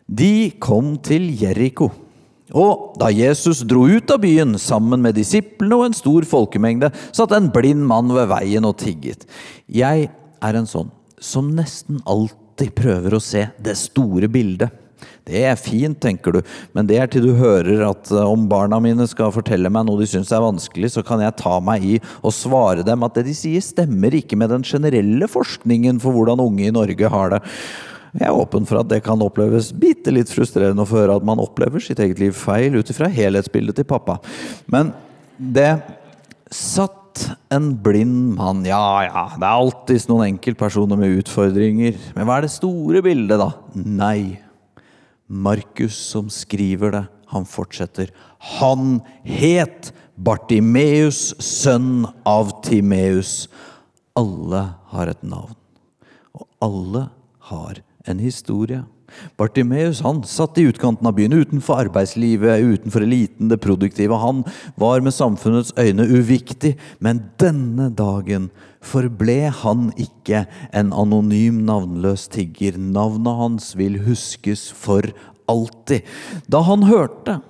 De 0.06 0.52
kom 0.60 0.96
til 1.04 1.30
Jeriko. 1.40 1.90
Og 2.54 2.94
da 3.00 3.08
Jesus 3.08 3.62
dro 3.64 3.86
ut 3.88 4.10
av 4.12 4.20
byen 4.22 4.58
sammen 4.60 5.00
med 5.02 5.16
disiplene 5.16 5.78
og 5.78 5.88
en 5.88 5.96
stor 5.96 6.26
folkemengde, 6.28 6.92
satt 7.16 7.32
en 7.32 7.48
blind 7.54 7.86
mann 7.88 8.12
ved 8.12 8.28
veien 8.30 8.68
og 8.68 8.76
tigget. 8.82 9.24
Jeg 9.66 10.10
er 10.44 10.58
en 10.58 10.68
sånn 10.68 10.92
som 11.24 11.48
nesten 11.56 12.02
alltid 12.04 12.74
prøver 12.76 13.16
å 13.16 13.22
se 13.22 13.46
det 13.64 13.78
store 13.80 14.28
bildet. 14.28 14.80
Det 15.24 15.40
er 15.48 15.56
fint, 15.56 15.96
tenker 16.00 16.36
du, 16.36 16.40
men 16.76 16.86
det 16.88 16.98
er 17.00 17.08
til 17.10 17.24
du 17.24 17.32
hører 17.36 17.82
at 17.88 18.10
eh, 18.12 18.28
om 18.28 18.44
barna 18.48 18.76
mine 18.80 19.06
skal 19.08 19.32
fortelle 19.32 19.70
meg 19.72 19.86
noe 19.88 20.00
de 20.00 20.08
syns 20.08 20.32
er 20.32 20.44
vanskelig, 20.44 20.92
så 20.94 21.04
kan 21.04 21.20
jeg 21.24 21.36
ta 21.40 21.56
meg 21.64 21.84
i 21.84 21.96
og 22.20 22.32
svare 22.36 22.84
dem 22.86 23.04
at 23.04 23.16
det 23.16 23.26
de 23.30 23.34
sier, 23.36 23.64
stemmer 23.64 24.16
ikke 24.16 24.38
med 24.40 24.52
den 24.52 24.64
generelle 24.68 25.28
forskningen 25.28 26.00
for 26.04 26.16
hvordan 26.16 26.44
unge 26.44 26.68
i 26.68 26.74
Norge 26.76 27.12
har 27.16 27.34
det. 27.34 27.42
Jeg 28.14 28.28
er 28.28 28.36
åpen 28.38 28.66
for 28.68 28.78
at 28.78 28.90
det 28.92 29.00
kan 29.06 29.22
oppleves 29.24 29.72
bitte 29.74 30.12
litt 30.14 30.30
frustrerende 30.30 30.84
å 30.84 30.88
få 30.88 31.00
høre 31.00 31.16
at 31.18 31.26
man 31.26 31.40
opplever 31.42 31.82
sitt 31.82 31.98
eget 32.02 32.20
liv 32.22 32.34
feil 32.38 32.76
ut 32.78 32.90
ifra 32.92 33.08
helhetsbildet 33.10 33.80
til 33.80 33.88
pappa. 33.90 34.20
Men 34.70 34.92
det 35.34 35.72
satt 36.54 37.00
en 37.54 37.72
blind 37.82 38.36
mann 38.38 38.62
Ja, 38.66 39.02
ja, 39.06 39.24
det 39.34 39.46
er 39.46 39.64
alltids 39.64 40.06
noen 40.10 40.28
enkeltpersoner 40.28 40.98
med 41.00 41.18
utfordringer. 41.20 41.98
Men 42.14 42.28
hva 42.28 42.38
er 42.38 42.46
det 42.46 42.54
store 42.54 43.02
bildet, 43.02 43.40
da? 43.40 43.50
Nei. 43.74 44.38
Markus 45.26 45.96
som 46.12 46.28
skriver 46.30 46.94
det, 46.94 47.04
han 47.32 47.46
fortsetter. 47.48 48.12
Han 48.60 49.00
het 49.26 49.90
Bartimeus, 50.14 51.32
sønn 51.42 52.04
av 52.28 52.52
Timeus. 52.66 53.48
Alle 54.14 54.62
har 54.92 55.10
et 55.10 55.26
navn, 55.26 55.56
og 56.38 56.46
alle 56.62 57.08
har 57.50 57.82
en 58.08 58.20
historie. 58.22 58.84
Bartimeus 59.38 60.00
han 60.02 60.22
satt 60.26 60.58
i 60.58 60.66
utkanten 60.68 61.06
av 61.06 61.14
byen, 61.18 61.34
utenfor 61.36 61.84
arbeidslivet, 61.84 62.64
utenfor 62.64 63.04
eliten, 63.06 63.50
det 63.50 63.60
produktive. 63.62 64.16
Han 64.18 64.42
var 64.80 65.04
med 65.04 65.14
samfunnets 65.14 65.74
øyne 65.78 66.06
uviktig, 66.08 66.74
men 66.98 67.22
denne 67.40 67.90
dagen 67.94 68.50
forble 68.84 69.52
han 69.62 69.90
ikke 70.00 70.44
en 70.74 70.92
anonym, 70.96 71.62
navnløs 71.68 72.26
tigger. 72.32 72.78
Navnet 72.78 73.40
hans 73.40 73.72
vil 73.78 74.00
huskes 74.06 74.66
for 74.74 75.06
alltid. 75.50 76.04
Da 76.50 76.64
han 76.66 76.88
hørte 76.88 77.40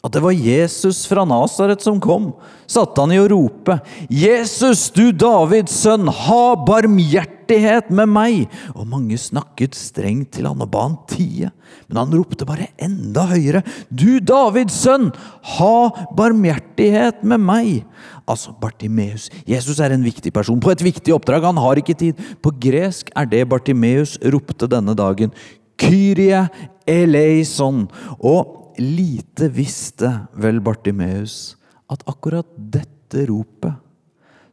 at 0.00 0.14
det 0.14 0.22
var 0.24 0.32
Jesus 0.32 1.02
fra 1.08 1.26
Nasaret 1.28 1.82
som 1.84 1.98
kom, 2.00 2.30
satte 2.70 3.02
han 3.02 3.12
i 3.12 3.18
å 3.20 3.28
rope, 3.28 3.76
'Jesus, 4.08 4.88
du 4.96 5.12
Davids 5.12 5.74
sønn, 5.82 6.08
ha 6.08 6.44
barmhjertighet 6.56 7.90
med 7.92 8.08
meg!' 8.08 8.48
Og 8.72 8.88
mange 8.88 9.18
snakket 9.20 9.76
strengt 9.76 10.32
til 10.36 10.48
han 10.48 10.62
og 10.64 10.70
ba 10.72 10.86
han 10.86 10.96
tie. 11.10 11.50
Men 11.88 12.00
han 12.00 12.14
ropte 12.16 12.48
bare 12.48 12.70
enda 12.80 13.26
høyere, 13.28 13.60
'Du 13.92 14.20
Davids 14.24 14.80
sønn, 14.80 15.10
ha 15.58 15.76
barmhjertighet 16.16 17.20
med 17.22 17.44
meg!' 17.44 17.84
Altså 18.30 18.54
Bartimeus. 18.56 19.28
Jesus 19.44 19.80
er 19.80 19.92
en 19.92 20.06
viktig 20.06 20.32
person 20.32 20.60
på 20.60 20.70
et 20.70 20.80
viktig 20.80 21.12
oppdrag. 21.12 21.42
Han 21.42 21.58
har 21.58 21.76
ikke 21.76 21.98
tid. 21.98 22.14
På 22.40 22.52
gresk 22.54 23.10
er 23.16 23.26
det 23.26 23.48
Bartimeus 23.50 24.16
ropte 24.22 24.70
denne 24.70 24.94
dagen. 24.94 25.32
Kyrie 25.76 26.46
eleison. 26.86 27.88
Og 28.22 28.59
lite 28.80 29.50
visste 29.52 30.08
vel 30.40 30.60
Bartimeus 30.64 31.54
at 31.92 32.04
akkurat 32.08 32.48
dette 32.56 33.26
ropet 33.28 33.76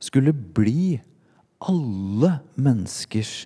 skulle 0.04 0.34
bli 0.34 0.98
alle 1.64 2.38
menneskers 2.60 3.46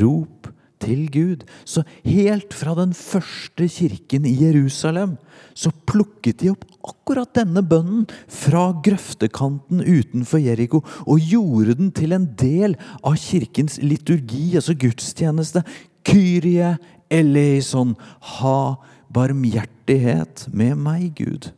rop 0.00 0.48
til 0.82 1.04
Gud. 1.14 1.44
Så 1.64 1.84
helt 2.06 2.54
fra 2.56 2.74
den 2.78 2.94
første 2.96 3.68
kirken 3.70 4.26
i 4.26 4.34
Jerusalem 4.40 5.16
så 5.54 5.70
plukket 5.86 6.40
de 6.42 6.50
opp 6.52 6.64
akkurat 6.82 7.30
denne 7.36 7.62
bønnen 7.66 8.06
fra 8.30 8.70
grøftekanten 8.84 9.84
utenfor 9.84 10.42
Jeriko 10.42 10.82
og 11.04 11.22
gjorde 11.22 11.76
den 11.78 11.92
til 11.94 12.16
en 12.16 12.26
del 12.38 12.74
av 13.02 13.18
kirkens 13.20 13.78
liturgi, 13.84 14.56
altså 14.58 14.74
gudstjeneste. 14.74 15.62
Kyrie 16.02 16.74
eleison, 17.12 17.94
ha 18.40 18.74
barmhjertighet 19.14 20.46
med 20.52 20.78
meg, 20.80 21.12
Gud. 21.18 21.50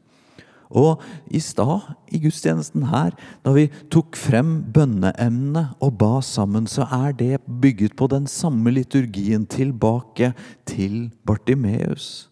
Og 0.74 1.02
i 1.30 1.38
stad, 1.42 1.92
i 2.10 2.18
gudstjenesten 2.22 2.88
her, 2.90 3.14
da 3.46 3.52
vi 3.54 3.68
tok 3.92 4.18
frem 4.18 4.56
bønneemnet 4.74 5.76
og 5.84 5.98
ba 6.00 6.18
sammen, 6.24 6.66
så 6.70 6.88
er 6.90 7.14
det 7.14 7.42
bygget 7.46 7.94
på 7.98 8.08
den 8.10 8.26
samme 8.30 8.72
liturgien 8.74 9.46
tilbake 9.46 10.32
til 10.66 11.12
Bartimeus. 11.26 12.26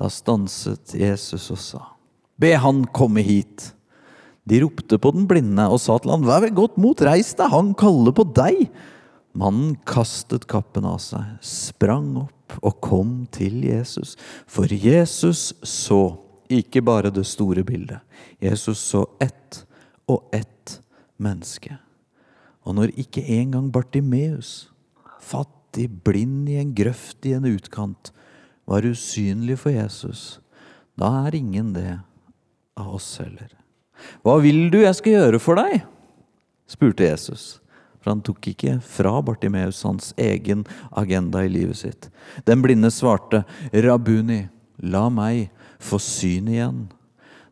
Da 0.00 0.10
stanset 0.10 0.96
Jesus 0.98 1.50
og 1.54 1.62
sa, 1.62 1.84
Be 2.40 2.56
han 2.58 2.82
komme 2.90 3.22
hit. 3.22 3.70
De 4.48 4.58
ropte 4.64 4.98
på 4.98 5.12
den 5.14 5.28
blinde 5.30 5.68
og 5.70 5.78
sa 5.78 6.00
til 6.02 6.10
han, 6.16 6.26
Vær 6.26 6.42
vel 6.42 6.56
godt 6.56 6.80
mot, 6.80 6.98
reis 7.06 7.36
deg, 7.38 7.52
han 7.52 7.70
kaller 7.78 8.16
på 8.16 8.26
deg. 8.34 8.64
Mannen 9.38 9.76
kastet 9.88 10.48
kappen 10.50 10.88
av 10.88 10.98
seg, 11.00 11.36
sprang 11.46 12.16
opp 12.24 12.41
og 12.60 12.80
kom 12.84 13.14
til 13.32 13.62
Jesus. 13.64 14.16
For 14.46 14.68
Jesus 14.68 15.52
så 15.62 16.16
ikke 16.52 16.82
bare 16.84 17.12
det 17.14 17.24
store 17.26 17.64
bildet. 17.64 18.02
Jesus 18.42 18.78
så 18.78 19.06
ett 19.20 19.62
og 20.10 20.28
ett 20.34 20.80
menneske. 21.16 21.78
Og 22.62 22.76
når 22.78 22.92
ikke 22.98 23.24
engang 23.40 23.70
Bartimeus, 23.72 24.70
fattig, 25.22 25.88
blind 26.04 26.50
i 26.50 26.60
en 26.60 26.74
grøft 26.74 27.26
i 27.26 27.34
en 27.36 27.48
utkant, 27.48 28.12
var 28.68 28.86
usynlig 28.86 29.58
for 29.58 29.74
Jesus, 29.74 30.38
da 30.98 31.26
er 31.26 31.38
ingen 31.38 31.72
det 31.74 31.98
av 32.78 32.94
oss 32.94 33.16
heller. 33.22 33.50
Hva 34.22 34.38
vil 34.42 34.68
du 34.72 34.82
jeg 34.82 34.98
skal 34.98 35.18
gjøre 35.18 35.42
for 35.42 35.58
deg? 35.58 35.82
spurte 36.70 37.04
Jesus. 37.04 37.61
For 38.02 38.10
han 38.10 38.22
tok 38.26 38.48
ikke 38.50 38.76
fra 38.82 39.14
Bartimeus 39.22 39.82
hans 39.86 40.10
egen 40.20 40.64
agenda 40.90 41.44
i 41.46 41.50
livet 41.52 41.78
sitt. 41.78 42.08
Den 42.44 42.62
blinde 42.64 42.90
svarte, 42.90 43.44
'Rabuni, 43.72 44.48
la 44.82 45.08
meg 45.08 45.50
få 45.78 46.00
syn 46.02 46.50
igjen.' 46.50 46.88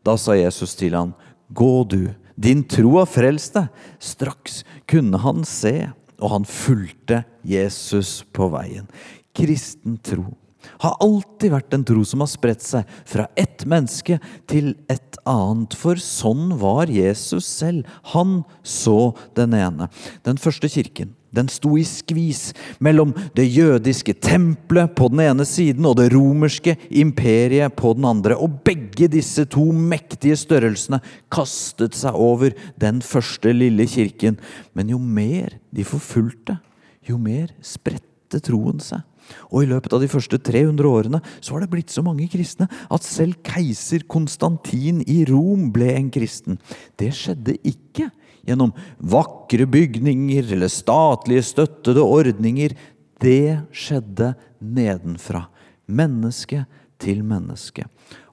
Da 0.03 0.17
sa 0.17 0.35
Jesus 0.35 0.75
til 0.75 0.97
han, 0.97 1.13
'Gå 1.53 1.87
du, 1.87 2.13
din 2.35 2.63
tro 2.63 2.97
har 2.99 3.07
frelst 3.07 3.55
deg.' 3.55 3.71
Straks 3.99 4.63
kunne 4.87 5.17
han 5.17 5.45
se, 5.47 5.91
og 6.19 6.29
han 6.35 6.45
fulgte 6.45 7.23
Jesus 7.43 8.25
på 8.33 8.51
veien. 8.51 8.87
Kristen 9.33 9.97
tro 10.03 10.35
har 10.83 10.97
alltid 11.03 11.53
vært 11.53 11.77
en 11.77 11.85
tro 11.87 12.03
som 12.07 12.23
har 12.23 12.31
spredt 12.31 12.65
seg 12.65 12.89
fra 13.09 13.27
ett 13.39 13.65
menneske 13.69 14.19
til 14.51 14.73
et 14.91 15.19
annet. 15.29 15.75
For 15.77 16.01
sånn 16.01 16.57
var 16.61 16.91
Jesus 16.91 17.47
selv. 17.47 17.89
Han 18.15 18.41
så 18.63 19.13
den 19.37 19.57
ene. 19.57 19.89
Den 20.27 20.41
første 20.41 20.69
kirken 20.71 21.15
den 21.31 21.47
sto 21.51 21.77
i 21.79 21.83
skvis 21.87 22.51
mellom 22.83 23.13
det 23.37 23.45
jødiske 23.47 24.17
tempelet 24.19 24.91
på 24.97 25.07
den 25.13 25.23
ene 25.23 25.45
siden 25.47 25.87
og 25.87 25.95
det 26.01 26.09
romerske 26.13 26.75
imperiet 26.89 27.75
på 27.79 27.93
den 27.95 28.07
andre. 28.09 28.35
Og 28.35 28.59
begge 28.67 29.07
disse 29.11 29.45
to 29.51 29.69
mektige 29.71 30.35
størrelsene 30.39 31.01
kastet 31.31 31.95
seg 31.97 32.17
over 32.19 32.55
den 32.81 32.99
første 33.05 33.55
lille 33.55 33.87
kirken. 33.87 34.39
Men 34.75 34.91
jo 34.91 34.99
mer 34.99 35.55
de 35.71 35.87
forfulgte, 35.87 36.59
jo 37.07 37.17
mer 37.21 37.55
spredte 37.63 38.43
troen 38.43 38.83
seg. 38.83 39.05
Og 39.49 39.63
i 39.63 39.69
løpet 39.69 39.93
av 39.95 40.01
de 40.03 40.09
første 40.11 40.39
300 40.41 40.87
årene 40.87 41.21
så 41.39 41.55
var 41.55 41.63
det 41.63 41.71
blitt 41.73 41.93
så 41.93 42.03
mange 42.05 42.27
kristne 42.31 42.67
at 42.69 43.05
selv 43.07 43.39
keiser 43.45 44.05
Konstantin 44.11 45.01
i 45.05 45.21
Rom 45.29 45.69
ble 45.75 45.91
en 45.95 46.09
kristen. 46.13 46.59
Det 46.99 47.11
skjedde 47.15 47.57
ikke 47.61 48.09
gjennom 48.47 48.73
vakre 48.97 49.67
bygninger 49.69 50.53
eller 50.55 50.71
statlige 50.71 51.45
støttede 51.51 52.03
ordninger. 52.03 52.75
Det 53.21 53.61
skjedde 53.75 54.33
nedenfra. 54.59 55.45
Menneske 55.91 56.65
til 57.01 57.23
menneske. 57.27 57.85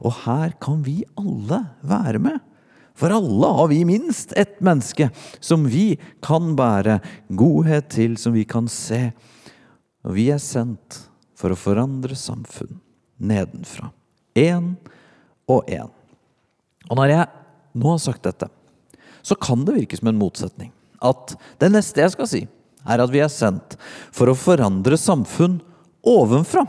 Og 0.04 0.14
her 0.24 0.54
kan 0.62 0.82
vi 0.86 1.02
alle 1.18 1.62
være 1.82 2.22
med. 2.22 2.38
For 2.98 3.14
alle 3.14 3.50
har 3.54 3.68
vi 3.70 3.84
minst 3.86 4.32
ett 4.36 4.58
menneske 4.64 5.10
som 5.38 5.68
vi 5.70 5.92
kan 6.24 6.54
bære 6.58 6.98
godhet 7.38 7.92
til, 7.94 8.16
som 8.18 8.34
vi 8.34 8.42
kan 8.48 8.66
se. 8.70 9.12
Og 10.08 10.16
vi 10.16 10.30
er 10.32 10.40
sendt 10.40 11.02
for 11.38 11.52
å 11.52 11.58
forandre 11.58 12.16
samfunn 12.18 12.80
nedenfra. 13.20 13.90
Én 14.38 14.72
og 15.50 15.68
én. 15.68 15.90
Og 16.88 16.96
når 16.96 17.12
jeg 17.12 17.26
nå 17.78 17.92
har 17.92 18.00
sagt 18.00 18.24
dette, 18.24 18.48
så 19.20 19.36
kan 19.36 19.66
det 19.66 19.76
virke 19.76 19.98
som 19.98 20.08
en 20.08 20.20
motsetning. 20.20 20.72
At 21.04 21.36
det 21.60 21.68
neste 21.74 22.00
jeg 22.00 22.14
skal 22.14 22.30
si, 22.30 22.46
er 22.88 23.02
at 23.04 23.12
vi 23.12 23.20
er 23.20 23.30
sendt 23.30 23.76
for 24.14 24.30
å 24.30 24.38
forandre 24.38 24.96
samfunn 24.98 25.58
ovenfra. 26.08 26.64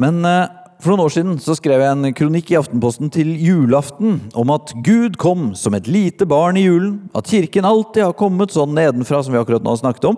Men 0.00 0.24
eh, 0.24 0.48
for 0.80 0.94
noen 0.94 1.04
år 1.04 1.12
siden 1.12 1.36
så 1.42 1.52
skrev 1.58 1.82
jeg 1.82 1.92
en 1.92 2.14
kronikk 2.16 2.54
i 2.54 2.56
Aftenposten 2.56 3.10
til 3.12 3.34
julaften 3.36 4.16
om 4.38 4.52
at 4.54 4.72
Gud 4.86 5.18
kom 5.20 5.50
som 5.58 5.76
et 5.76 5.90
lite 5.90 6.24
barn 6.28 6.56
i 6.56 6.64
julen, 6.64 7.02
at 7.12 7.28
kirken 7.28 7.68
alltid 7.68 8.06
har 8.06 8.16
kommet 8.16 8.54
sånn 8.54 8.72
nedenfra 8.78 9.20
som 9.20 9.36
vi 9.36 9.42
akkurat 9.42 9.66
nå 9.66 9.74
har 9.74 9.82
snakket 9.82 10.08
om, 10.14 10.16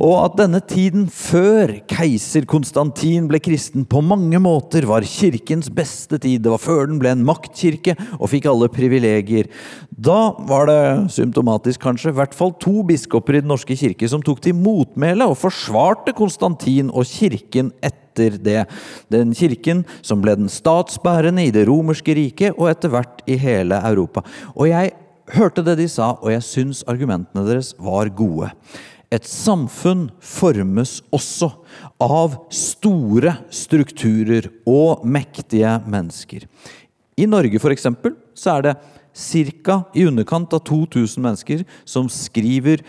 og 0.00 0.14
at 0.22 0.36
denne 0.38 0.62
tiden 0.64 1.04
før 1.12 1.74
keiser 1.90 2.46
Konstantin 2.48 3.26
ble 3.28 3.36
kristen, 3.42 3.84
på 3.84 4.00
mange 4.00 4.38
måter 4.40 4.86
var 4.88 5.04
kirkens 5.04 5.68
beste 5.76 6.16
tid. 6.16 6.40
Det 6.40 6.52
var 6.54 6.62
før 6.62 6.88
den 6.88 7.00
ble 7.02 7.12
en 7.12 7.24
maktkirke 7.26 7.94
og 8.16 8.30
fikk 8.32 8.48
alle 8.48 8.70
privilegier. 8.72 9.50
Da 9.92 10.32
var 10.48 10.70
det 10.70 10.80
symptomatisk, 11.12 11.82
kanskje, 11.84 12.14
i 12.14 12.16
hvert 12.16 12.36
fall 12.36 12.54
to 12.62 12.80
biskoper 12.88 13.36
i 13.36 13.42
Den 13.44 13.52
norske 13.52 13.76
kirke 13.76 14.08
som 14.08 14.24
tok 14.24 14.40
til 14.44 14.56
motmæle 14.56 15.28
og 15.28 15.36
forsvarte 15.40 16.16
Konstantin 16.16 16.88
og 16.88 17.04
kirken 17.08 17.68
etter 17.84 18.38
det. 18.40 18.62
Den 19.12 19.34
kirken 19.36 19.84
som 20.00 20.24
ble 20.24 20.38
den 20.38 20.48
statsbærende 20.48 21.44
i 21.44 21.52
det 21.52 21.66
romerske 21.68 22.16
riket 22.16 22.56
og 22.56 22.70
etter 22.72 22.92
hvert 22.94 23.20
i 23.28 23.36
hele 23.40 23.76
Europa. 23.92 24.24
Og 24.56 24.70
jeg 24.72 24.94
hørte 25.36 25.64
det 25.66 25.76
de 25.78 25.88
sa, 25.92 26.14
og 26.16 26.32
jeg 26.32 26.46
syns 26.46 26.80
argumentene 26.88 27.44
deres 27.46 27.74
var 27.78 28.08
gode. 28.16 28.48
Et 29.10 29.26
samfunn 29.26 30.04
formes 30.22 31.00
også 31.10 31.48
av 32.00 32.36
store 32.54 33.34
strukturer 33.50 34.46
og 34.70 35.02
mektige 35.02 35.72
mennesker. 35.90 36.46
I 37.18 37.26
Norge 37.26 37.58
f.eks. 37.58 37.88
så 38.38 38.52
er 38.56 38.68
det 38.68 38.76
ca. 39.10 39.80
i 39.98 40.04
underkant 40.06 40.54
av 40.54 40.62
2000 40.68 41.24
mennesker 41.24 41.64
som 41.84 42.06
skriver 42.06 42.84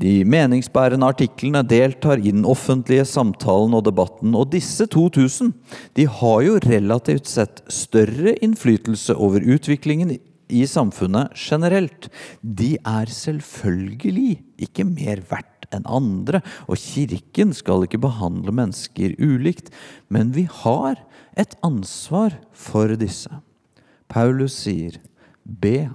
de 0.00 0.24
meningsbærende 0.28 1.08
artiklene, 1.08 1.62
deltar 1.64 2.20
i 2.20 2.32
den 2.32 2.44
offentlige 2.48 3.04
samtalen 3.08 3.76
og 3.76 3.84
debatten. 3.86 4.34
Og 4.36 4.50
disse 4.52 4.86
2000 4.92 5.52
de 5.96 6.06
har 6.08 6.40
jo 6.44 6.60
relativt 6.64 7.28
sett 7.28 7.62
større 7.72 8.36
innflytelse 8.44 9.16
over 9.16 9.44
utviklingen 9.44 10.16
i 10.48 10.64
samfunnet 10.68 11.36
generelt. 11.36 12.08
De 12.40 12.76
er 12.76 13.12
selvfølgelig 13.12 14.38
ikke 14.68 14.88
mer 14.88 15.24
verdt 15.28 15.55
enn 15.74 15.86
andre, 15.88 16.42
og 16.66 16.80
kirken 16.80 17.54
skal 17.56 17.86
ikke 17.86 18.02
behandle 18.02 18.54
mennesker 18.54 19.16
ulikt, 19.22 19.72
men 20.08 20.32
vi 20.36 20.46
har 20.62 21.00
et 21.36 21.56
ansvar 21.66 22.38
for 22.52 22.94
disse. 22.98 23.30
Paulus 24.08 24.54
sier, 24.64 25.00
be 25.42 25.88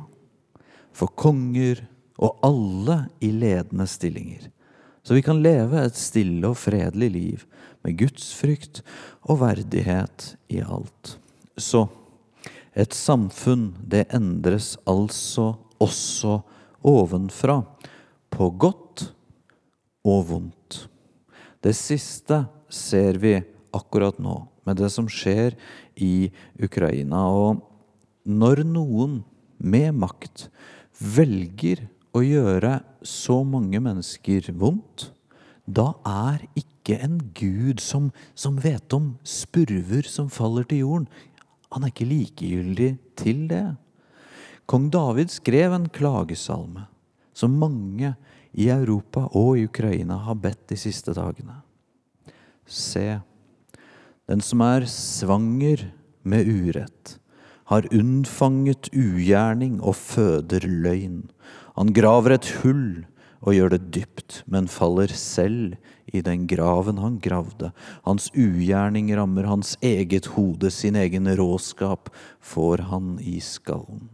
for 0.95 1.11
konger 1.15 1.85
og 2.21 2.41
alle 2.45 3.05
i 3.23 3.31
ledende 3.33 3.87
stillinger, 3.87 4.49
så 5.01 5.15
vi 5.17 5.23
kan 5.25 5.41
leve 5.41 5.79
et 5.81 5.97
stille 5.97 6.45
og 6.51 6.59
fredelig 6.61 7.09
liv 7.15 7.47
med 7.81 7.97
gudsfrykt 7.97 8.83
og 9.25 9.41
verdighet 9.41 10.35
i 10.53 10.61
alt. 10.61 11.17
Så 11.57 11.87
Et 12.71 12.93
samfunn, 12.95 13.73
det 13.83 14.05
endres 14.15 14.77
altså 14.87 15.57
også 15.83 16.37
ovenfra. 16.87 17.57
På 18.31 18.49
godt 18.55 18.90
og 20.07 20.25
vondt. 20.31 20.85
Det 21.61 21.73
siste 21.77 22.43
ser 22.71 23.19
vi 23.21 23.35
akkurat 23.75 24.17
nå, 24.21 24.37
med 24.65 24.77
det 24.81 24.89
som 24.93 25.07
skjer 25.09 25.55
i 26.01 26.31
Ukraina. 26.61 27.27
Og 27.29 27.61
når 28.25 28.63
noen 28.67 29.21
med 29.61 29.97
makt 30.01 30.47
velger 30.97 31.85
å 32.17 32.23
gjøre 32.25 32.79
så 33.05 33.41
mange 33.47 33.81
mennesker 33.81 34.51
vondt, 34.57 35.11
da 35.65 35.93
er 36.07 36.43
ikke 36.57 36.97
en 37.05 37.19
gud 37.37 37.81
som, 37.83 38.09
som 38.35 38.57
vet 38.59 38.93
om 38.93 39.13
spurver 39.27 40.07
som 40.09 40.31
faller 40.33 40.65
til 40.67 40.83
jorden, 40.83 41.09
han 41.71 41.85
er 41.85 41.93
ikke 41.93 42.09
likegyldig 42.09 42.89
til 43.19 43.45
det. 43.47 43.63
Kong 44.67 44.89
David 44.91 45.31
skrev 45.31 45.73
en 45.75 45.87
klagesalme 45.93 46.87
som 47.35 47.55
mange 47.59 48.13
i 48.51 48.67
Europa 48.71 49.27
og 49.37 49.57
i 49.57 49.65
Ukraina 49.69 50.19
har 50.25 50.39
bedt 50.39 50.67
de 50.71 50.77
siste 50.79 51.13
dagene. 51.15 51.61
Se, 52.67 53.21
den 54.29 54.43
som 54.43 54.63
er 54.63 54.87
svanger 54.89 55.87
med 56.23 56.47
urett, 56.47 57.17
har 57.71 57.87
unnfanget 57.95 58.89
ugjerning 58.91 59.79
og 59.79 59.95
føder 59.95 60.65
løgn. 60.67 61.29
Han 61.77 61.93
graver 61.95 62.35
et 62.35 62.49
hull 62.61 63.05
og 63.41 63.55
gjør 63.55 63.73
det 63.73 63.89
dypt, 63.95 64.41
men 64.45 64.69
faller 64.69 65.11
selv 65.15 65.77
i 66.11 66.21
den 66.21 66.45
graven 66.51 66.99
han 67.01 67.17
gravde. 67.23 67.71
Hans 68.05 68.29
ugjerning 68.35 69.09
rammer 69.17 69.47
hans 69.49 69.77
eget 69.81 70.33
hode, 70.35 70.69
sin 70.69 70.99
egen 70.99 71.29
råskap 71.39 72.11
får 72.43 72.85
han 72.91 73.15
i 73.23 73.39
skallen. 73.41 74.11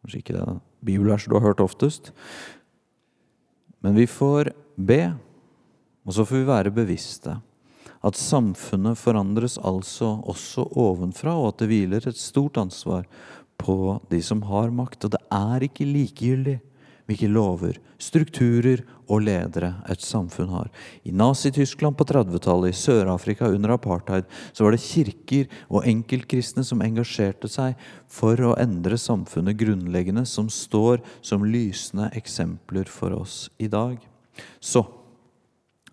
Kanskje 0.00 0.22
ikke 0.22 0.38
det 0.38 0.46
bibelverset 0.86 1.32
du 1.32 1.36
har 1.36 1.48
hørt 1.48 1.60
oftest. 1.60 2.12
Men 3.84 3.96
vi 3.98 4.06
får 4.08 4.52
be, 4.76 5.00
og 6.06 6.16
så 6.16 6.24
får 6.26 6.40
vi 6.40 6.48
være 6.48 6.74
bevisste. 6.74 7.36
At 8.06 8.18
samfunnet 8.18 8.98
forandres 9.00 9.56
altså 9.58 10.16
også 10.28 10.68
ovenfra, 10.78 11.34
og 11.34 11.48
at 11.52 11.62
det 11.62 11.70
hviler 11.70 12.06
et 12.06 12.20
stort 12.20 12.58
ansvar 12.60 13.06
på 13.58 13.98
de 14.12 14.20
som 14.22 14.44
har 14.46 14.70
makt. 14.74 15.08
Og 15.08 15.16
det 15.16 15.22
er 15.32 15.66
ikke 15.66 15.88
likegyldig 15.88 16.58
hvilke 17.06 17.28
lover, 17.30 17.78
strukturer 18.02 18.82
og 19.06 19.22
ledere 19.26 19.76
et 19.90 20.02
samfunn 20.02 20.50
har. 20.50 20.70
I 21.06 21.14
Nazi-Tyskland 21.14 21.96
på 21.98 22.06
30-tallet, 22.08 22.74
i 22.74 22.78
Sør-Afrika 22.78 23.48
under 23.52 23.76
apartheid, 23.76 24.26
så 24.52 24.66
var 24.66 24.74
det 24.74 24.82
kirker 24.82 25.46
og 25.70 25.86
enkeltkristne 25.86 26.64
som 26.66 26.82
engasjerte 26.84 27.50
seg 27.50 27.78
for 28.10 28.40
å 28.42 28.56
endre 28.60 28.98
samfunnet 28.98 29.58
grunnleggende, 29.60 30.26
som 30.26 30.50
står 30.50 31.04
som 31.22 31.46
lysende 31.46 32.10
eksempler 32.18 32.90
for 32.90 33.14
oss 33.16 33.46
i 33.62 33.70
dag. 33.70 34.00
Så 34.60 34.82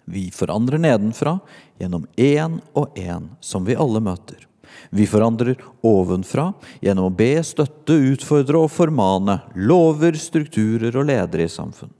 vi 0.10 0.28
forandrer 0.36 0.82
nedenfra 0.82 1.38
gjennom 1.80 2.10
én 2.19 2.58
og 2.73 2.97
én 2.99 3.30
som 3.39 3.63
vi 3.67 3.78
alle 3.80 4.02
møter. 4.04 4.47
Vi 4.93 5.07
forandrer 5.09 5.59
ovenfra 5.86 6.51
gjennom 6.83 7.09
å 7.09 7.15
be, 7.15 7.36
støtte, 7.45 7.95
utfordre 8.13 8.63
og 8.63 8.71
formane 8.73 9.39
lover, 9.55 10.17
strukturer 10.19 10.95
og 10.99 11.07
ledere 11.09 11.47
i 11.47 11.51
samfunn. 11.51 11.91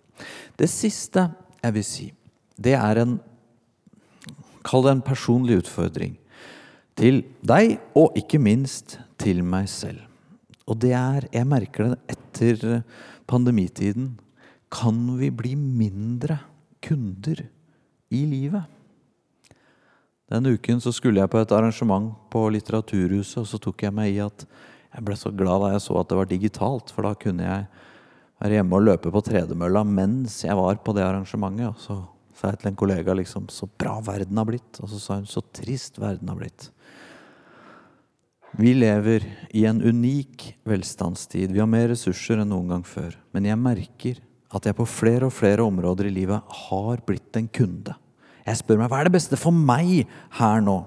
Det 0.57 0.69
siste 0.69 1.27
jeg 1.63 1.75
vil 1.77 1.88
si, 1.88 2.09
det 2.57 2.75
er 2.77 3.03
en 3.03 3.19
Kall 4.63 4.86
det 4.86 4.93
en 4.93 5.01
personlig 5.03 5.57
utfordring. 5.59 6.13
Til 6.95 7.23
deg, 7.43 7.77
og 7.99 8.15
ikke 8.15 8.39
minst 8.39 8.97
til 9.19 9.41
meg 9.43 9.67
selv. 9.67 10.05
Og 10.63 10.79
det 10.79 10.93
er 10.95 11.27
Jeg 11.33 11.49
merker 11.49 11.91
det 11.91 12.15
etter 12.15 12.83
pandemitiden. 13.27 14.13
Kan 14.71 15.17
vi 15.19 15.29
bli 15.29 15.55
mindre 15.55 16.39
kunder 16.81 17.43
i 18.13 18.23
livet? 18.23 18.63
Den 20.34 20.50
uken 20.50 20.80
så 20.82 20.89
skulle 20.96 21.22
jeg 21.22 21.30
på 21.30 21.38
et 21.38 21.52
arrangement 21.54 22.15
på 22.34 22.48
Litteraturhuset, 22.56 23.43
og 23.43 23.50
så 23.50 23.60
tok 23.62 23.84
jeg 23.86 23.93
meg 23.93 24.15
i 24.15 24.22
at 24.24 24.48
jeg 24.93 25.06
ble 25.06 25.17
så 25.17 25.30
glad 25.30 25.62
da 25.62 25.74
jeg 25.76 25.84
så 25.86 25.98
at 26.00 26.10
det 26.10 26.17
var 26.17 26.30
digitalt, 26.30 26.93
for 26.93 27.06
da 27.06 27.13
kunne 27.17 27.46
jeg 27.46 27.67
være 28.41 28.58
hjemme 28.58 28.80
og 28.80 28.88
løpe 28.88 29.13
på 29.13 29.22
tredemølla 29.26 29.84
mens 29.86 30.41
jeg 30.46 30.58
var 30.58 30.82
på 30.82 30.96
det 30.98 31.06
arrangementet. 31.06 31.69
Og 31.69 31.80
så 31.82 32.00
sa 32.34 32.50
jeg 32.52 32.63
til 32.63 32.72
en 32.72 32.80
kollega 32.82 33.15
liksom 33.15 33.48
Så 33.54 33.69
bra 33.69 34.00
verden 34.04 34.38
har 34.41 34.50
blitt. 34.50 34.82
Og 34.82 34.89
så 34.89 35.00
sa 35.00 35.19
hun 35.19 35.30
så 35.30 35.43
trist 35.54 36.02
verden 36.02 36.30
har 36.30 36.39
blitt. 36.41 36.69
Vi 38.58 38.74
lever 38.74 39.26
i 39.54 39.65
en 39.65 39.82
unik 39.82 40.52
velstandstid. 40.69 41.54
Vi 41.54 41.62
har 41.62 41.69
mer 41.69 41.88
ressurser 41.89 42.41
enn 42.41 42.52
noen 42.54 42.74
gang 42.74 42.86
før. 42.86 43.15
Men 43.34 43.50
jeg 43.50 43.62
merker 43.62 44.22
at 44.54 44.65
jeg 44.65 44.78
på 44.78 44.86
flere 44.86 45.30
og 45.30 45.34
flere 45.34 45.65
områder 45.65 46.10
i 46.10 46.13
livet 46.13 46.58
har 46.67 47.02
blitt 47.06 47.38
en 47.39 47.50
kunde. 47.50 47.96
Jeg 48.43 48.60
spør 48.60 48.82
meg 48.82 48.91
hva 48.91 49.01
er 49.01 49.10
det 49.10 49.15
beste 49.15 49.39
for 49.39 49.56
meg 49.56 50.03
her 50.39 50.63
nå? 50.63 50.82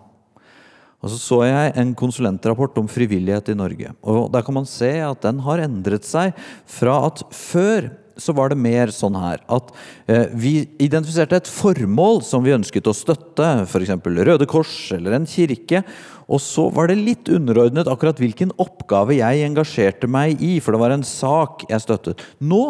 Og 1.04 1.12
Så 1.12 1.18
så 1.20 1.42
jeg 1.46 1.74
en 1.78 1.92
konsulentrapport 1.94 2.78
om 2.80 2.88
frivillighet 2.88 3.52
i 3.52 3.58
Norge. 3.58 3.92
Og 4.02 4.32
Der 4.32 4.42
kan 4.42 4.54
man 4.54 4.66
se 4.66 4.90
at 5.00 5.22
den 5.22 5.38
har 5.40 5.62
endret 5.62 6.04
seg 6.04 6.34
fra 6.66 7.06
at 7.06 7.22
før 7.30 7.92
så 8.16 8.32
var 8.32 8.48
det 8.48 8.56
mer 8.56 8.88
sånn 8.94 9.16
her 9.18 9.42
at 9.52 9.72
eh, 10.08 10.32
vi 10.32 10.52
identifiserte 10.80 11.36
et 11.36 11.50
formål 11.50 12.22
som 12.24 12.44
vi 12.44 12.54
ønsket 12.56 12.88
å 12.88 12.94
støtte, 12.96 13.66
f.eks. 13.68 13.92
Røde 14.00 14.48
Kors 14.48 14.72
eller 14.96 15.18
en 15.18 15.28
kirke. 15.28 15.82
Og 16.26 16.40
så 16.40 16.66
var 16.72 16.88
det 16.88 16.96
litt 16.96 17.28
underordnet 17.28 17.90
akkurat 17.92 18.18
hvilken 18.18 18.54
oppgave 18.56 19.18
jeg 19.20 19.44
engasjerte 19.46 20.08
meg 20.08 20.40
i, 20.40 20.56
for 20.64 20.74
det 20.74 20.80
var 20.80 20.96
en 20.96 21.04
sak 21.06 21.68
jeg 21.68 21.84
støttet. 21.84 22.24
Nå 22.40 22.62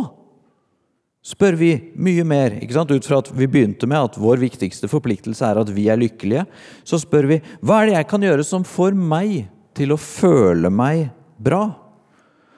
spør 1.27 1.57
vi 1.59 1.71
mye 1.99 2.25
mer. 2.27 2.59
ikke 2.61 2.77
sant? 2.77 2.93
Ut 2.93 3.09
fra 3.09 3.19
at 3.23 3.31
vi 3.35 3.49
begynte 3.51 3.89
med 3.91 4.13
at 4.13 4.19
vår 4.21 4.39
viktigste 4.45 4.91
forpliktelse 4.91 5.47
er 5.49 5.61
at 5.61 5.73
vi 5.75 5.89
er 5.91 5.99
lykkelige, 6.01 6.47
så 6.87 7.01
spør 7.03 7.31
vi 7.33 7.41
hva 7.61 7.81
er 7.81 7.91
det 7.91 7.97
jeg 7.97 8.11
kan 8.13 8.27
gjøre 8.29 8.47
som 8.47 8.67
får 8.67 8.95
meg 8.95 9.49
til 9.77 9.93
å 9.93 10.01
føle 10.01 10.71
meg 10.73 11.09
bra? 11.43 11.65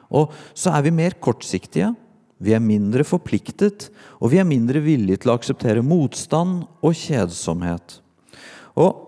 Og 0.09 0.33
så 0.57 0.73
er 0.77 0.85
vi 0.87 0.95
mer 0.95 1.17
kortsiktige. 1.21 1.91
Vi 2.39 2.55
er 2.55 2.63
mindre 2.63 3.03
forpliktet, 3.09 3.89
og 4.23 4.31
vi 4.33 4.39
er 4.39 4.47
mindre 4.47 4.81
villige 4.85 5.25
til 5.25 5.33
å 5.33 5.39
akseptere 5.39 5.83
motstand 5.85 6.63
og 6.85 6.95
kjedsomhet. 6.95 7.99
Og 8.79 9.05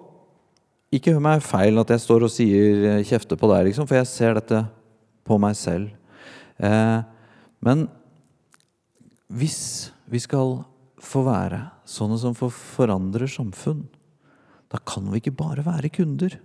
ikke 0.91 1.15
hør 1.15 1.23
meg 1.23 1.45
feil 1.47 1.79
at 1.79 1.93
jeg 1.95 2.03
står 2.03 2.27
og 2.27 2.33
sier 2.35 3.05
kjefte 3.07 3.39
på 3.39 3.49
deg, 3.53 3.69
liksom, 3.69 3.87
for 3.87 4.01
jeg 4.01 4.11
ser 4.11 4.35
dette 4.41 4.65
på 5.29 5.39
meg 5.39 5.55
selv. 5.55 5.93
Eh, 6.59 6.99
men 7.63 7.87
hvis 9.31 9.91
vi 10.11 10.21
skal 10.23 10.61
få 11.01 11.23
være 11.25 11.63
sånne 11.89 12.19
som 12.21 12.37
forandrer 12.37 13.31
samfunn, 13.31 13.87
da 14.71 14.79
kan 14.87 15.09
vi 15.11 15.19
ikke 15.19 15.35
bare 15.39 15.65
være 15.67 15.91
kunder. 15.91 16.37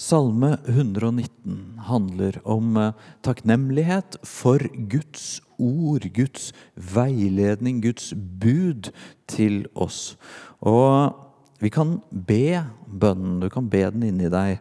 Salme 0.00 0.56
119 0.64 1.78
handler 1.86 2.40
om 2.48 2.74
eh, 2.80 2.96
takknemlighet 3.22 4.16
for 4.26 4.64
Guds 4.90 5.38
ord, 5.60 6.08
Guds 6.16 6.50
veiledning, 6.74 7.78
Guds 7.84 8.10
bud 8.16 8.90
til 9.30 9.68
oss. 9.74 10.16
Og 10.58 11.14
vi 11.60 11.70
kan 11.70 12.00
be 12.10 12.64
bønnen, 12.88 13.38
du 13.42 13.50
kan 13.52 13.68
be 13.70 13.84
den 13.92 14.08
inni 14.08 14.30
deg, 14.32 14.58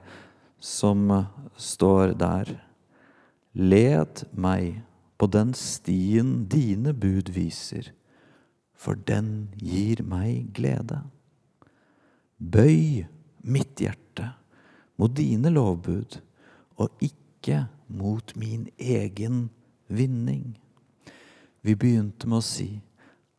som 0.60 1.08
står 1.58 2.14
der. 2.20 2.52
Led 3.56 4.26
meg 4.38 4.84
på 5.20 5.28
den 5.28 5.54
stien 5.58 6.46
dine 6.52 6.94
bud 6.96 7.34
viser, 7.36 7.92
for 8.74 8.96
den 8.96 9.50
gir 9.60 10.00
meg 10.08 10.54
glede. 10.56 11.02
Bøy 12.40 13.04
mitt 13.44 13.84
hjerte 13.84 14.32
mot 15.00 15.12
dine 15.16 15.52
lovbud, 15.52 16.22
og 16.80 17.04
ikke 17.04 17.66
mot 17.92 18.32
min 18.40 18.70
egen 18.80 19.50
vinning. 19.92 20.56
Vi 21.62 21.76
begynte 21.76 22.30
med 22.30 22.40
å 22.40 22.46
si 22.46 22.70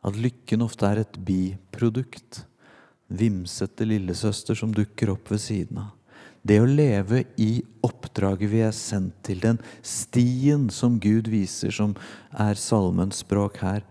at 0.05 0.17
lykken 0.17 0.61
ofte 0.65 0.85
er 0.85 1.01
et 1.01 1.17
biprodukt. 1.25 2.43
Vimsete 3.09 3.87
lillesøster 3.89 4.57
som 4.57 4.73
dukker 4.75 5.15
opp 5.15 5.33
ved 5.33 5.41
siden 5.41 5.81
av. 5.81 5.95
Det 6.41 6.57
å 6.61 6.69
leve 6.69 7.23
i 7.37 7.61
oppdraget 7.85 8.49
vi 8.49 8.63
er 8.65 8.73
sendt 8.73 9.19
til, 9.27 9.41
den 9.43 9.59
stien 9.85 10.69
som 10.73 10.97
Gud 11.01 11.29
viser, 11.29 11.73
som 11.73 11.93
er 12.33 12.57
salmens 12.57 13.21
språk 13.21 13.61
her. 13.61 13.85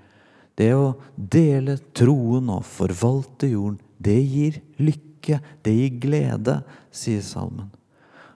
Det 0.58 0.72
å 0.74 0.96
dele 1.14 1.78
troen 1.96 2.50
og 2.52 2.66
forvalte 2.68 3.52
jorden, 3.52 3.78
det 4.02 4.18
gir 4.18 4.58
lykke, 4.80 5.38
det 5.62 5.76
gir 5.76 6.00
glede, 6.02 6.58
sier 6.90 7.22
salmen. 7.24 7.70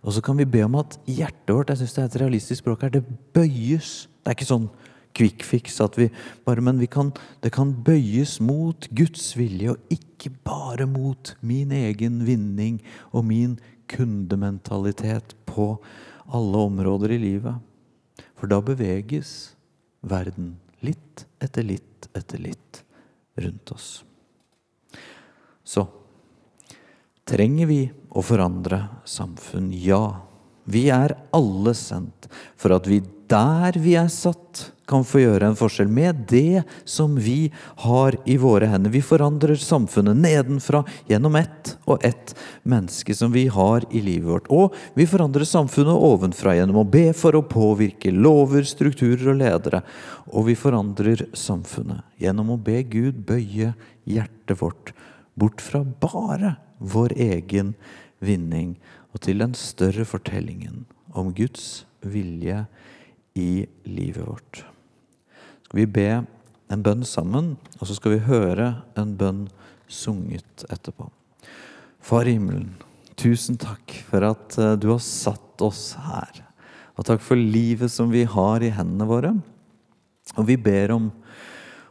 Og 0.05 0.15
så 0.15 0.23
kan 0.25 0.37
vi 0.37 0.47
be 0.49 0.63
om 0.67 0.77
at 0.79 0.99
hjertet 1.09 1.51
vårt 1.51 1.73
jeg 1.73 1.81
synes 1.81 1.95
det 1.97 2.03
er 2.03 2.11
et 2.11 2.19
realistisk 2.23 2.63
språk 2.63 2.85
her, 2.85 2.93
det 2.93 3.05
bøyes. 3.35 4.05
Det 4.21 4.31
er 4.31 4.37
ikke 4.37 4.53
sånn 4.53 4.69
quick 5.15 5.45
fix 5.47 5.79
at 5.81 5.97
vi 5.99 6.11
bare, 6.45 6.61
Men 6.61 6.79
vi 6.79 6.87
kan, 6.91 7.13
det 7.41 7.53
kan 7.55 7.73
bøyes 7.87 8.41
mot 8.41 8.89
Guds 8.91 9.33
vilje, 9.39 9.75
og 9.75 9.79
ikke 9.95 10.33
bare 10.45 10.87
mot 10.87 11.35
min 11.41 11.73
egen 11.73 12.25
vinning 12.27 12.81
og 13.13 13.25
min 13.25 13.59
kundementalitet 13.91 15.35
på 15.49 15.77
alle 16.27 16.65
områder 16.69 17.15
i 17.17 17.21
livet. 17.23 17.55
For 18.39 18.51
da 18.51 18.61
beveges 18.65 19.55
verden 20.05 20.57
litt 20.85 21.25
etter 21.43 21.67
litt 21.67 22.09
etter 22.15 22.39
litt 22.39 22.83
rundt 23.41 23.73
oss. 23.75 23.89
Så 25.65 25.87
trenger 27.25 27.69
vi 27.71 27.81
å 28.15 28.23
forandre 28.23 28.85
samfunn? 29.09 29.73
Ja. 29.73 30.21
Vi 30.65 30.87
er 30.93 31.17
alle 31.35 31.75
sendt 31.77 32.29
for 32.57 32.77
at 32.77 32.89
vi 32.89 33.01
der 33.29 33.77
vi 33.81 33.97
er 33.99 34.11
satt, 34.13 34.71
kan 34.89 35.05
få 35.07 35.23
gjøre 35.23 35.49
en 35.49 35.57
forskjell 35.59 35.89
med 35.89 36.25
det 36.29 36.65
som 36.89 37.17
vi 37.21 37.53
har 37.85 38.17
i 38.29 38.37
våre 38.41 38.69
hender. 38.69 38.93
Vi 38.93 39.03
forandrer 39.05 39.57
samfunnet 39.61 40.19
nedenfra 40.21 40.83
gjennom 41.09 41.39
ett 41.41 41.75
og 41.89 42.05
ett 42.05 42.35
menneske 42.63 43.15
som 43.17 43.33
vi 43.33 43.47
har 43.53 43.87
i 43.91 44.03
livet 44.05 44.29
vårt. 44.29 44.51
Og 44.53 44.75
vi 44.99 45.07
forandrer 45.09 45.47
samfunnet 45.49 45.95
ovenfra 45.95 46.57
gjennom 46.59 46.83
å 46.83 46.89
be 46.89 47.09
for 47.17 47.37
å 47.37 47.45
påvirke 47.49 48.13
lover, 48.13 48.67
strukturer 48.69 49.33
og 49.33 49.41
ledere. 49.41 49.83
Og 50.33 50.51
vi 50.51 50.59
forandrer 50.59 51.27
samfunnet 51.33 52.05
gjennom 52.21 52.55
å 52.55 52.61
be 52.61 52.83
Gud 52.89 53.25
bøye 53.29 53.73
hjertet 54.05 54.61
vårt 54.61 54.93
bort 55.35 55.65
fra 55.65 55.83
bare 55.83 56.57
vår 56.79 57.17
egen 57.19 57.75
vinning 58.25 58.77
og 59.15 59.23
til 59.25 59.43
den 59.43 59.55
større 59.59 60.07
fortellingen 60.09 60.85
om 61.15 61.33
Guds 61.35 61.85
vilje 62.03 62.65
i 63.39 63.67
livet 63.87 64.27
vårt. 64.27 64.65
Vi 65.75 65.87
be 65.91 66.09
en 66.71 66.83
bønn 66.87 67.03
sammen, 67.07 67.55
og 67.81 67.89
så 67.89 67.97
skal 67.99 68.15
vi 68.15 68.25
høre 68.29 68.71
en 68.99 69.15
bønn 69.19 69.45
sunget 69.91 70.65
etterpå. 70.71 71.09
Far 72.05 72.29
i 72.29 72.37
himmelen, 72.37 72.75
tusen 73.19 73.59
takk 73.61 73.97
for 74.09 74.27
at 74.27 74.59
eh, 74.61 74.77
du 74.79 74.91
har 74.93 75.03
satt 75.03 75.65
oss 75.65 75.95
her. 76.05 76.45
Og 76.95 77.09
takk 77.09 77.23
for 77.25 77.39
livet 77.39 77.91
som 77.91 78.13
vi 78.13 78.23
har 78.29 78.63
i 78.63 78.73
hendene 78.75 79.09
våre. 79.09 79.33
Og 80.39 80.47
vi 80.47 80.57
ber 80.61 80.95
om 80.95 81.11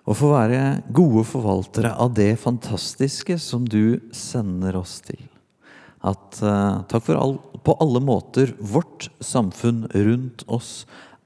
å 0.03 0.15
få 0.15 0.31
være 0.33 0.61
gode 0.95 1.23
forvaltere 1.27 1.93
av 1.95 2.15
det 2.15 2.33
fantastiske 2.39 3.37
som 3.39 3.67
du 3.67 3.99
sender 4.15 4.77
oss 4.79 4.97
til. 5.03 5.21
At, 6.03 6.39
uh, 6.43 6.83
takk 6.91 7.05
for 7.05 7.19
all, 7.19 7.37
på 7.63 7.75
alle 7.83 8.01
måter 8.03 8.51
vårt 8.59 9.07
samfunn 9.23 9.85
rundt 9.91 10.43
oss 10.51 10.83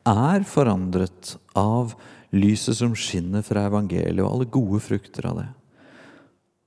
er 0.08 0.46
forandret 0.48 1.36
av 1.58 1.96
lyset 2.36 2.80
som 2.80 2.96
skinner 2.98 3.44
fra 3.46 3.68
evangeliet, 3.70 4.24
og 4.24 4.32
alle 4.32 4.50
gode 4.52 4.82
frukter 4.84 5.30
av 5.30 5.42
det. 5.42 5.50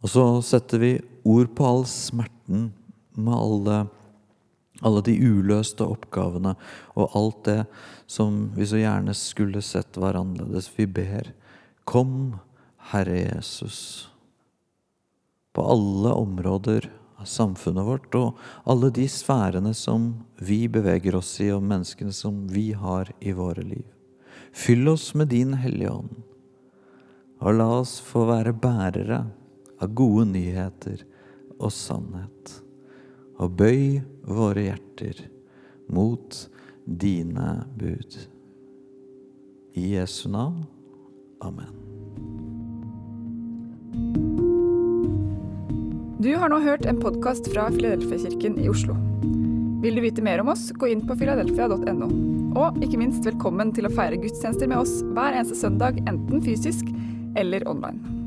Og 0.01 0.12
så 0.12 0.27
setter 0.44 0.81
vi 0.81 0.92
ord 1.29 1.51
på 1.57 1.66
all 1.66 1.83
smerten 1.88 2.70
med 3.20 3.35
alle, 3.37 3.81
alle 4.81 5.03
de 5.05 5.16
uløste 5.20 5.85
oppgavene 5.85 6.55
og 6.96 7.16
alt 7.18 7.42
det 7.49 7.59
som 8.11 8.46
vi 8.57 8.68
så 8.68 8.81
gjerne 8.81 9.14
skulle 9.16 9.61
sett 9.64 10.01
var 10.01 10.16
annerledes. 10.18 10.70
Vi 10.77 10.88
ber, 10.88 11.35
kom, 11.85 12.40
Herre 12.90 13.18
Jesus, 13.20 14.09
på 15.53 15.66
alle 15.68 16.14
områder 16.16 16.88
av 17.20 17.29
samfunnet 17.29 17.85
vårt 17.85 18.16
og 18.16 18.40
alle 18.64 18.88
de 18.96 19.05
sfærene 19.11 19.75
som 19.77 20.14
vi 20.40 20.64
beveger 20.73 21.18
oss 21.18 21.37
i, 21.44 21.51
og 21.53 21.66
menneskene 21.66 22.14
som 22.16 22.46
vi 22.49 22.70
har 22.73 23.12
i 23.20 23.37
våre 23.37 23.66
liv. 23.66 23.85
Fyll 24.53 24.89
oss 24.89 25.15
med 25.15 25.29
din 25.29 25.55
Hellige 25.55 25.91
Ånd, 25.91 26.17
og 27.41 27.55
la 27.57 27.69
oss 27.81 27.99
få 28.05 28.27
være 28.29 28.53
bærere 28.53 29.23
av 29.81 29.95
gode 29.97 30.27
nyheter 30.33 31.05
og 31.61 31.73
sannhet. 31.73 32.57
Og 33.41 33.55
bøy 33.57 34.01
våre 34.29 34.67
hjerter 34.67 35.23
mot 35.89 36.37
dine 36.85 37.63
bud. 37.79 38.19
I 39.79 39.95
Jesu 39.95 40.29
navn. 40.29 40.67
Amen. 41.41 41.77
Du 46.21 46.35
har 46.37 46.53
nå 46.53 46.59
hørt 46.61 46.85
en 46.85 47.01
podkast 47.01 47.49
fra 47.55 47.71
Filadelfia-kirken 47.73 48.59
i 48.61 48.69
Oslo. 48.69 48.99
Vil 49.81 49.97
du 49.97 50.05
vite 50.05 50.23
mer 50.23 50.43
om 50.43 50.53
oss, 50.53 50.69
gå 50.77 50.93
inn 50.93 51.07
på 51.09 51.17
filadelfia.no. 51.17 52.39
Og 52.59 52.81
ikke 52.83 52.99
minst 52.99 53.27
velkommen 53.27 53.71
til 53.77 53.87
å 53.87 53.93
feire 53.95 54.19
gudstjenester 54.19 54.71
med 54.71 54.83
oss 54.83 54.97
hver 55.15 55.37
eneste 55.37 55.59
søndag, 55.61 56.01
enten 56.11 56.43
fysisk 56.43 56.89
eller 57.39 57.67
online. 57.71 58.20